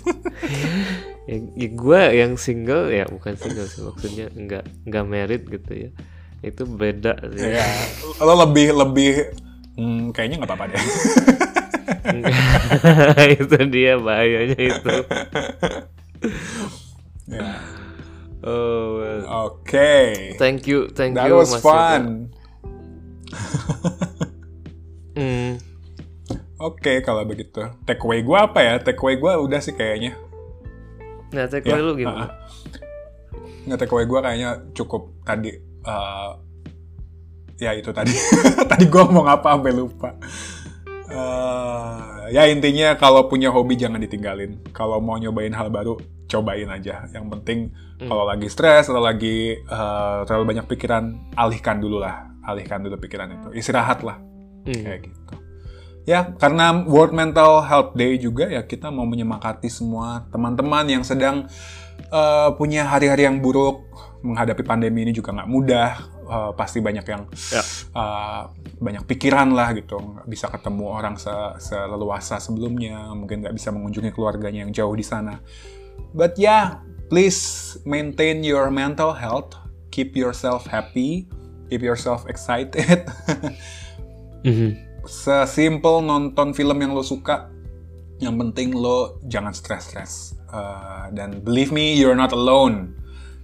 [1.30, 5.90] ya, ya gue yang single ya bukan single sih maksudnya nggak nggak married gitu ya.
[6.42, 7.54] Itu beda sih.
[7.54, 7.66] ya,
[8.18, 9.12] lo lebih lebih
[9.74, 10.82] hmm, kayaknya nggak apa-apa deh.
[13.38, 14.94] itu dia bahayanya itu.
[17.22, 17.58] Ya.
[18.42, 19.22] Oh, well.
[19.48, 22.28] Oke, thank you, thank that you was Mas fun.
[25.14, 25.56] Hmm.
[26.58, 28.74] Oke, kalau begitu, takeaway gue apa ya?
[28.78, 30.14] Takeaway gue udah sih kayaknya.
[31.30, 32.26] Nah, take Ya, away lu gimana?
[32.26, 32.30] uh-uh.
[33.66, 35.52] Nggak takeaway gue kayaknya cukup tadi.
[35.82, 36.30] eh,
[37.62, 38.10] ya itu tadi.
[38.70, 40.10] tadi gue mau apa sampai lupa.
[41.12, 44.58] Eh, ya intinya kalau punya hobi jangan ditinggalin.
[44.74, 45.94] Kalau mau nyobain hal baru,
[46.26, 47.06] cobain aja.
[47.14, 47.58] Yang penting
[48.02, 52.26] kalau lagi stres atau lagi eh, terlalu banyak pikiran, alihkan dulu lah.
[52.42, 53.48] Alihkan dulu pikiran itu.
[53.54, 54.18] Istirahat lah.
[54.66, 54.82] Hmm.
[54.82, 55.34] Kayak gitu.
[56.02, 61.46] Ya, karena World Mental Health Day juga ya kita mau menyemangati semua teman-teman yang sedang
[62.10, 63.86] eh, punya hari-hari yang buruk
[64.26, 66.11] menghadapi pandemi ini juga nggak mudah.
[66.32, 67.60] Uh, pasti banyak yang Ya.
[67.92, 68.48] uh,
[68.80, 70.00] banyak pikiran lah gitu.
[70.00, 71.28] Nggak bisa ketemu orang se
[71.60, 73.12] seleluasa sebelumnya.
[73.12, 75.36] Mungkin nggak bisa mengunjungi keluarganya yang jauh di sana.
[76.16, 76.80] But yeah
[77.12, 79.52] please maintain your mental health.
[79.92, 81.28] Keep yourself happy.
[81.68, 83.04] Keep yourself excited.
[84.42, 84.74] Mhm.
[85.02, 87.46] sesimpel nonton film yang lo suka.
[88.18, 90.34] Yang penting lo jangan stres-stres.
[90.50, 92.92] Uh, dan believe me you're not alone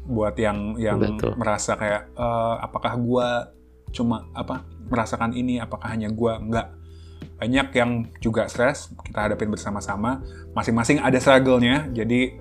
[0.09, 1.37] buat yang yang Betul.
[1.37, 3.29] merasa kayak "Eh, apakah gua
[3.93, 6.41] cuma apa merasakan ini apakah hanya gua?
[6.41, 6.73] Enggak.
[7.39, 10.25] Banyak yang juga stres kita hadapin bersama-sama.
[10.57, 12.35] Masing-masing ada struggle-nya jadi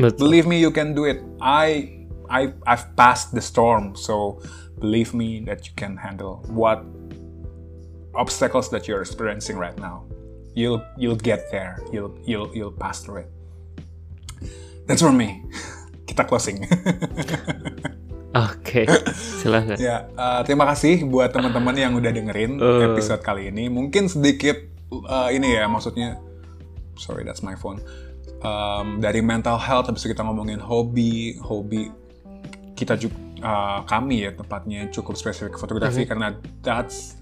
[0.00, 0.18] Betul.
[0.18, 1.20] believe me you can do it.
[1.38, 4.40] I I I've passed the storm so
[4.80, 6.82] believe me that you can handle what
[8.16, 10.08] obstacles that you're experiencing right now.
[10.56, 11.78] You'll you'll get there.
[11.92, 13.30] You'll you'll you'll pass through it.
[14.86, 15.44] That's for me
[16.04, 16.62] kita closing.
[18.34, 18.82] Oke,
[19.14, 19.78] silahkan.
[19.78, 22.82] ya eh, terima kasih buat teman-teman yang udah dengerin Eh.
[22.90, 23.70] episode kali ini.
[23.70, 24.58] Mungkin sedikit
[24.90, 26.18] eh, ini ya maksudnya
[26.98, 27.78] sorry that's my phone.
[28.44, 31.88] Um, dari mental health habis itu kita ngomongin hobi hobi
[32.76, 33.16] kita juga
[33.88, 37.16] kami ya tepatnya cukup spesifik fotografi karena that's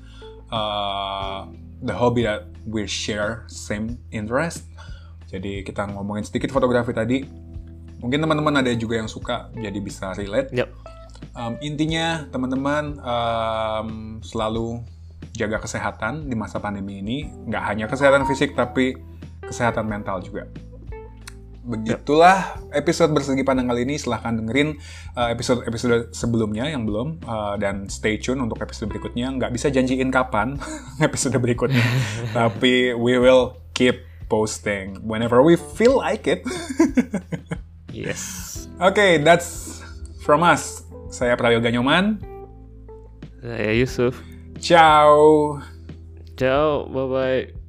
[0.51, 1.47] uh,
[1.79, 4.67] the hobby that we share same interest.
[5.31, 7.23] Jadi kita ngomongin sedikit fotografi tadi
[8.03, 10.51] mungkin teman-teman ada juga yang suka jadi bisa relate.
[10.53, 10.69] Yap.
[11.33, 13.89] Um, intinya teman-teman um,
[14.21, 14.83] selalu
[15.33, 17.31] jaga kesehatan di masa pandemi ini.
[17.49, 18.99] Nggak hanya kesehatan fisik tapi
[19.47, 20.51] kesehatan mental juga.
[21.63, 23.95] Begitulah episode bersegi pandang kali ini.
[23.95, 24.77] Silahkan dengerin
[25.15, 29.31] uh, episode-episode sebelumnya yang belum uh, dan stay tune untuk episode berikutnya.
[29.31, 30.59] Nggak bisa janjiin kapan
[31.07, 31.87] episode berikutnya
[32.37, 35.01] tapi we will keep posting.
[35.07, 36.43] Whenever we feel like it
[37.93, 38.67] Yes.
[38.81, 39.85] Oke, that's
[40.25, 40.83] from us.
[41.13, 42.19] Saya Prayoga Nyoman.
[43.45, 44.17] Saya Yusuf.
[44.59, 45.61] Ciao.
[46.41, 47.62] Ciao, bye bye.